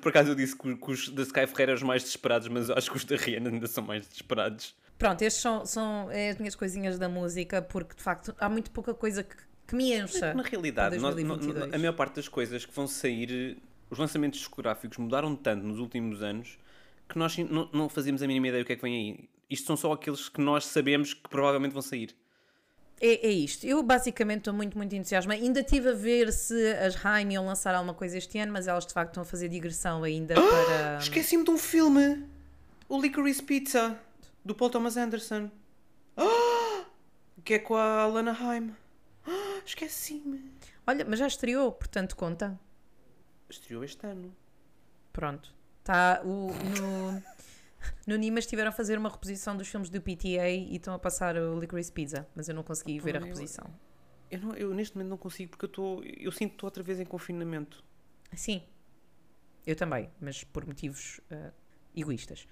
Por 0.01 0.09
acaso 0.09 0.31
eu 0.31 0.35
disse 0.35 0.57
que, 0.57 0.75
que 0.75 0.91
os 0.91 1.09
da 1.09 1.23
Sky 1.23 1.47
Ferreira 1.47 1.71
eram 1.71 1.75
os 1.75 1.83
mais 1.83 2.03
desesperados, 2.03 2.47
mas 2.47 2.69
eu 2.69 2.75
acho 2.75 2.91
que 2.91 2.97
os 2.97 3.05
da 3.05 3.15
Rihanna 3.15 3.49
ainda 3.49 3.67
são 3.67 3.83
mais 3.83 4.07
desesperados. 4.07 4.75
Pronto, 4.97 5.21
estes 5.21 5.41
são, 5.41 5.65
são 5.65 6.11
é 6.11 6.29
as 6.31 6.37
minhas 6.37 6.55
coisinhas 6.55 6.99
da 6.99 7.07
música, 7.07 7.61
porque 7.61 7.95
de 7.95 8.03
facto 8.03 8.35
há 8.39 8.49
muito 8.49 8.69
pouca 8.71 8.93
coisa 8.93 9.23
que, 9.23 9.35
que 9.67 9.75
me 9.75 9.93
encha. 9.93 10.33
Na 10.33 10.43
realidade, 10.43 10.97
nós- 10.97 11.15
2022. 11.15 11.73
a 11.73 11.77
maior 11.77 11.93
parte 11.93 12.15
das 12.15 12.27
coisas 12.27 12.65
que 12.65 12.73
vão 12.73 12.85
sair, 12.85 13.57
os 13.89 13.97
lançamentos 13.97 14.39
discográficos 14.39 14.97
mudaram 14.97 15.35
tanto 15.35 15.65
nos 15.65 15.79
últimos 15.79 16.21
anos 16.21 16.57
que 17.07 17.17
nós 17.17 17.37
não, 17.37 17.69
não 17.73 17.89
fazíamos 17.89 18.21
a 18.21 18.27
mínima 18.27 18.49
ideia 18.49 18.63
do 18.63 18.67
que 18.67 18.73
é 18.73 18.75
que 18.75 18.81
vem 18.81 18.95
aí. 18.95 19.29
Isto 19.49 19.65
são 19.67 19.77
só 19.77 19.93
aqueles 19.93 20.29
que 20.29 20.41
nós 20.41 20.65
sabemos 20.65 21.13
que 21.13 21.27
provavelmente 21.27 21.71
vão 21.71 21.81
sair. 21.81 22.15
É, 23.01 23.27
é 23.27 23.31
isto. 23.31 23.65
Eu 23.65 23.81
basicamente 23.81 24.39
estou 24.39 24.53
muito, 24.53 24.77
muito 24.77 24.93
entusiasmada. 24.95 25.39
Ainda 25.41 25.61
estive 25.61 25.89
a 25.89 25.93
ver 25.93 26.33
se 26.33 26.73
as 26.73 27.03
Haim 27.05 27.31
iam 27.33 27.45
lançar 27.45 27.73
alguma 27.73 27.93
coisa 27.93 28.17
este 28.17 28.37
ano, 28.39 28.51
mas 28.51 28.67
elas 28.67 28.85
de 28.85 28.93
facto 28.93 29.11
estão 29.11 29.23
a 29.23 29.25
fazer 29.25 29.47
digressão 29.47 30.03
ainda 30.03 30.35
para. 30.35 30.97
Esqueci-me 30.99 31.43
de 31.43 31.51
um 31.51 31.57
filme. 31.57 32.25
O 32.87 32.99
Licorice 32.99 33.41
Pizza, 33.43 33.97
do 34.43 34.53
Paul 34.53 34.69
Thomas 34.69 34.97
Anderson. 34.97 35.49
Ah! 36.17 36.83
Que 37.43 37.53
é 37.55 37.59
com 37.59 37.75
a 37.75 38.01
Alana 38.01 38.31
Haim. 38.31 38.75
Ah, 39.25 39.61
Esqueci-me. 39.65 40.43
Olha, 40.85 41.05
mas 41.07 41.19
já 41.19 41.27
estreou, 41.27 41.71
portanto 41.71 42.15
conta. 42.15 42.59
Estreou 43.49 43.83
este 43.83 44.05
ano. 44.05 44.35
Pronto. 45.13 45.53
Tá, 45.83 46.21
o, 46.23 46.51
no, 46.79 47.23
no 48.07 48.15
Nimas 48.15 48.43
estiveram 48.45 48.69
a 48.69 48.71
fazer 48.71 48.97
uma 48.97 49.09
reposição 49.09 49.55
dos 49.55 49.67
filmes 49.67 49.89
do 49.89 50.01
PTA 50.01 50.49
e 50.49 50.75
estão 50.75 50.93
a 50.93 50.99
passar 50.99 51.35
o 51.37 51.59
Licorice 51.59 51.91
Pizza, 51.91 52.27
mas 52.35 52.47
eu 52.49 52.55
não 52.55 52.63
consegui 52.63 52.99
ver 52.99 53.15
a 53.15 53.19
eu- 53.19 53.25
reposição. 53.25 53.65
Eu, 54.31 54.39
não- 54.39 54.55
eu 54.55 54.73
neste 54.73 54.95
momento 54.95 55.09
não 55.09 55.17
consigo 55.17 55.57
porque 55.57 55.79
eu, 55.79 56.03
eu 56.17 56.31
sinto 56.31 56.49
que 56.51 56.55
estou 56.55 56.67
outra 56.67 56.83
vez 56.83 56.99
em 56.99 57.05
confinamento. 57.05 57.83
Sim, 58.35 58.61
eu 59.65 59.75
também, 59.75 60.09
mas 60.21 60.43
por 60.43 60.65
motivos 60.65 61.19
ah, 61.31 61.51
egoístas. 61.95 62.47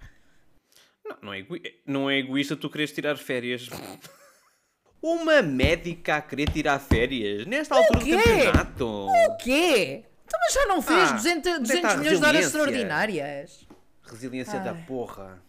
Não, 1.06 1.18
não 1.24 1.34
é, 1.34 1.40
egoi- 1.40 1.82
não 1.86 2.10
é 2.10 2.18
egoísta 2.18 2.56
tu 2.56 2.70
quereres 2.70 2.92
tirar 2.92 3.16
férias. 3.18 3.70
Uma 5.02 5.44
médica 5.44 6.16
a 6.18 6.22
querer 6.22 6.50
tirar 6.50 6.80
férias 6.80 7.46
nesta 7.46 7.76
altura 7.76 8.00
do 8.00 8.06
quê? 8.06 8.18
campeonato. 8.18 8.86
O 8.88 9.38
quê? 9.38 10.04
Então, 10.26 10.40
mas 10.42 10.54
já 10.54 10.66
não 10.66 10.82
fez 10.82 11.10
Ah, 11.12 11.14
200, 11.14 11.38
onde 11.38 11.48
é 11.50 11.54
que 11.54 11.60
200 11.62 11.76
está 11.76 11.92
a 11.92 11.98
milhões 11.98 12.20
de 12.20 12.26
horas 12.26 12.46
extraordinárias? 12.46 13.68
Resiliência 14.10 14.60
da 14.60 14.74
porra. 14.74 15.42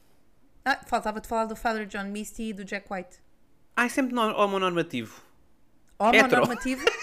Ah, 0.64 0.80
faltava-te 0.86 1.26
falar 1.28 1.46
do 1.46 1.56
Father 1.56 1.86
John 1.86 2.04
Misty 2.04 2.50
e 2.50 2.52
do 2.52 2.64
Jack 2.64 2.92
White. 2.92 3.18
Ah, 3.76 3.86
é 3.86 3.88
sempre 3.88 4.14
no- 4.14 4.36
homonormativo. 4.36 5.20
Homonormativo? 5.98 6.84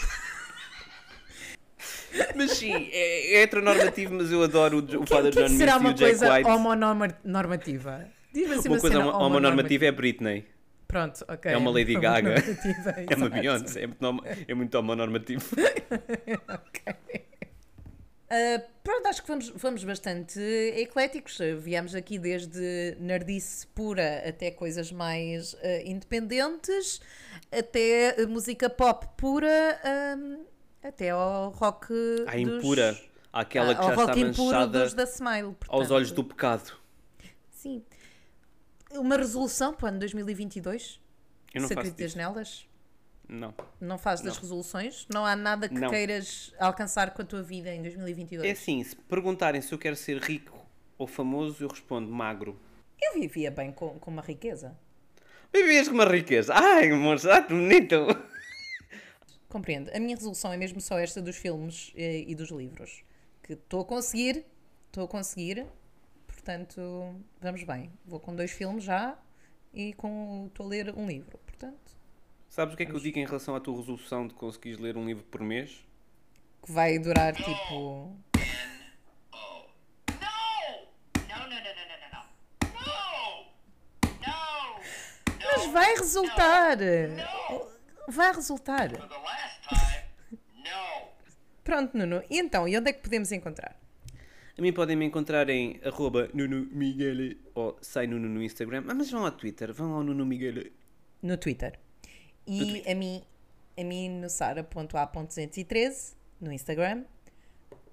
Mas 2.35 2.51
sim, 2.51 2.71
é, 2.73 3.35
é 3.35 3.41
heteronormativo, 3.43 4.13
mas 4.13 4.31
eu 4.31 4.41
adoro 4.43 4.77
o, 4.77 4.79
o 4.79 5.01
O 5.01 5.03
que, 5.05 5.09
Father 5.13 5.31
o 5.31 5.33
que 5.33 5.39
é 5.39 5.41
John 5.43 5.47
que 5.47 5.53
Misty 5.53 5.57
será 5.57 5.73
e 5.73 5.79
uma 5.79 5.89
o 5.89 5.93
Jack 5.93 6.11
coisa 6.19 6.33
White. 6.33 6.49
homonormativa? 6.49 8.05
Diz-me 8.33 8.53
assim 8.55 8.69
Uma 8.69 8.75
uma, 8.75 8.81
coisa 8.81 8.99
homo- 8.99 9.11
homonormativa 9.25 9.85
é 9.85 9.91
Britney. 9.91 10.47
Pronto, 10.87 11.25
ok. 11.27 11.51
É 11.51 11.57
uma 11.57 11.71
Lady 11.71 11.95
Gaga. 11.99 12.35
É 13.09 13.15
uma. 13.15 13.29
Beyoncé. 13.29 13.81
É 13.83 13.87
muito, 13.87 14.23
é 14.47 14.53
muito 14.53 14.75
homonormativo. 14.77 15.43
Uh, 18.25 18.59
pronto, 18.83 19.07
acho 19.07 19.21
que 19.21 19.27
fomos, 19.27 19.49
fomos 19.57 19.83
bastante 19.83 20.39
ecléticos. 20.75 21.39
Uh, 21.39 21.57
Viemos 21.59 21.93
aqui 21.93 22.17
desde 22.17 22.97
nerdice 22.99 23.67
pura 23.67 24.23
até 24.27 24.49
coisas 24.51 24.91
mais 24.91 25.53
uh, 25.53 25.57
independentes, 25.85 26.99
até 27.51 28.25
música 28.25 28.67
pop 28.69 29.07
pura, 29.15 29.79
um, 30.17 30.43
até 30.83 31.11
ao 31.11 31.49
rock. 31.51 31.93
A 32.27 32.31
dos- 32.31 32.41
impura. 32.41 32.99
Aquela 33.31 33.71
Ah, 33.73 33.75
que 33.75 33.83
já 33.83 33.93
rock 33.95 34.19
está 34.21 34.43
manchada 34.43 34.83
dos 34.85 34.93
da 34.93 35.03
Smile. 35.03 35.43
aos 35.47 35.55
portanto. 35.59 35.91
olhos 35.91 36.11
do 36.11 36.23
pecado. 36.23 36.73
Sim. 37.51 37.83
Uma 38.91 39.17
resolução 39.17 39.73
para 39.73 39.85
o 39.85 39.89
ano 39.89 39.99
2022? 39.99 41.01
Eu 41.53 41.61
não 41.61 41.67
Se 41.67 41.73
acreditas 41.73 42.15
nelas? 42.15 42.65
Não. 43.27 43.53
Não 43.79 43.97
fazes 43.97 44.23
das 44.23 44.37
resoluções? 44.37 45.07
Não 45.11 45.25
há 45.25 45.35
nada 45.35 45.67
que 45.67 45.75
Não. 45.75 45.89
queiras 45.89 46.53
alcançar 46.59 47.11
com 47.11 47.21
a 47.21 47.25
tua 47.25 47.41
vida 47.41 47.73
em 47.73 47.81
2022? 47.81 48.47
É 48.47 48.51
assim, 48.51 48.83
se 48.83 48.95
perguntarem 48.95 49.61
se 49.61 49.73
eu 49.73 49.79
quero 49.79 49.95
ser 49.95 50.21
rico 50.21 50.57
ou 50.97 51.07
famoso, 51.07 51.63
eu 51.63 51.67
respondo 51.67 52.09
magro. 52.11 52.59
Eu 53.01 53.19
vivia 53.19 53.51
bem 53.51 53.71
com, 53.71 53.99
com 53.99 54.11
uma 54.11 54.21
riqueza. 54.21 54.77
Vivias 55.53 55.87
com 55.87 55.95
uma 55.95 56.05
riqueza. 56.05 56.53
Ai, 56.53 56.89
moço, 56.91 57.29
ah, 57.29 57.41
que 57.41 57.53
bonito. 57.53 57.95
Compreendo. 59.49 59.89
A 59.93 59.99
minha 59.99 60.15
resolução 60.15 60.51
é 60.51 60.57
mesmo 60.57 60.81
só 60.81 60.99
esta 60.99 61.21
dos 61.21 61.37
filmes 61.37 61.93
eh, 61.95 62.25
e 62.27 62.35
dos 62.35 62.51
livros. 62.51 63.03
Que 63.41 63.53
estou 63.53 63.81
a 63.81 63.85
conseguir, 63.85 64.45
estou 64.87 65.05
a 65.05 65.07
conseguir, 65.07 65.65
portanto, 66.27 66.81
vamos 67.39 67.63
bem. 67.63 67.91
Vou 68.05 68.19
com 68.19 68.35
dois 68.35 68.51
filmes 68.51 68.83
já 68.83 69.17
e 69.73 69.93
com 69.93 70.47
estou 70.47 70.65
a 70.65 70.69
ler 70.69 70.93
um 70.97 71.07
livro. 71.07 71.37
Portanto, 71.45 71.95
Sabes 72.55 72.73
o 72.73 72.77
que 72.77 72.83
é 72.83 72.85
que 72.85 72.93
eu 72.93 72.99
digo 73.01 73.19
em 73.19 73.25
relação 73.25 73.53
à 73.53 73.59
tua 73.59 73.75
resolução 73.75 74.25
de 74.25 74.33
conseguires 74.33 74.79
ler 74.79 74.95
um 74.95 75.05
livro 75.05 75.25
por 75.25 75.41
mês? 75.41 75.85
que 76.65 76.71
vai 76.71 76.97
durar 76.97 77.35
tipo. 77.35 77.51
No! 77.73 78.15
No, 81.27 81.37
no, 81.37 81.49
no, 81.49 81.59
no, 81.59 81.59
no, 81.59 81.97
no, 81.99 82.07
no. 82.13 82.23
No! 82.71 82.95
No! 84.21 84.37
Mas 85.43 85.65
vai 85.73 85.95
resultar! 85.95 86.77
Vai 88.07 88.33
resultar! 88.33 88.89
Pronto, 91.61 91.97
Nuno. 91.97 92.23
E 92.29 92.39
então, 92.39 92.69
e 92.69 92.77
onde 92.77 92.89
é 92.89 92.93
que 92.93 93.01
podemos 93.01 93.33
encontrar? 93.33 93.77
A 94.57 94.61
mim 94.61 94.71
podem 94.71 94.95
me 94.95 95.03
encontrar 95.03 95.49
em 95.49 95.81
arroba 95.83 96.29
Nuno 96.33 96.69
Miguel 96.71 97.35
ou 97.53 97.77
sai 97.81 98.07
Nuno 98.07 98.29
no 98.29 98.41
Instagram. 98.41 98.85
Ah, 98.87 98.95
mas 98.95 99.11
vão 99.11 99.25
ao 99.25 99.31
Twitter, 99.33 99.73
vão 99.73 99.91
ao 99.91 100.03
Nuno 100.03 100.25
Miguel. 100.25 100.71
No 101.21 101.35
Twitter. 101.35 101.83
E 102.47 102.83
a 102.89 102.95
mim, 102.95 103.21
a 103.77 103.83
mim 103.83 104.09
no 104.09 104.29
sara.a.213 104.29 106.15
no 106.39 106.49
Instagram. 106.51 107.03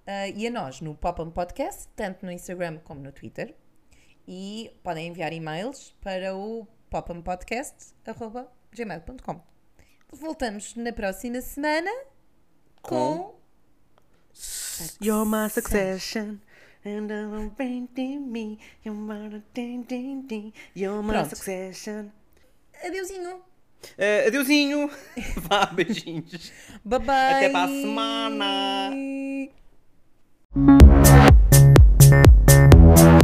Ah, 0.07 0.29
e 0.29 0.47
a 0.47 0.51
nós 0.51 0.81
no 0.81 0.95
Pop 0.95 1.25
Podcast, 1.31 1.89
tanto 1.95 2.25
no 2.27 2.33
Instagram 2.33 2.79
como 2.79 3.01
no 3.01 3.13
Twitter. 3.13 3.55
E 4.27 4.75
podem 4.83 5.07
enviar 5.09 5.33
e-mails 5.33 5.95
para 6.01 6.35
o 6.37 6.67
poppodcast.gmail.com 6.91 9.53
Voltamos 10.13 10.75
na 10.77 10.93
próxima 10.93 11.41
semana 11.41 11.91
com... 12.83 13.35
You're 15.01 15.25
my 15.25 15.49
succession. 15.49 16.41
And 16.85 17.11
I'm 17.11 17.51
painting 17.51 18.21
me. 18.21 18.59
You're 18.85 18.99
my 18.99 19.43
ding, 19.55 19.83
ding, 19.83 20.27
ding. 20.27 20.53
You're 20.75 21.03
my 21.03 21.15
Pronto. 21.15 21.37
succession. 21.37 22.13
Adeusinho! 22.85 23.52
Uh, 23.99 24.29
adeusinho. 24.29 24.91
Vá, 25.37 25.67
beijinhos. 25.67 26.53
Bye 26.85 26.99
bye. 26.99 27.15
Até 27.15 27.49
para 27.51 27.65
a 27.65 27.69
semana. 27.69 28.91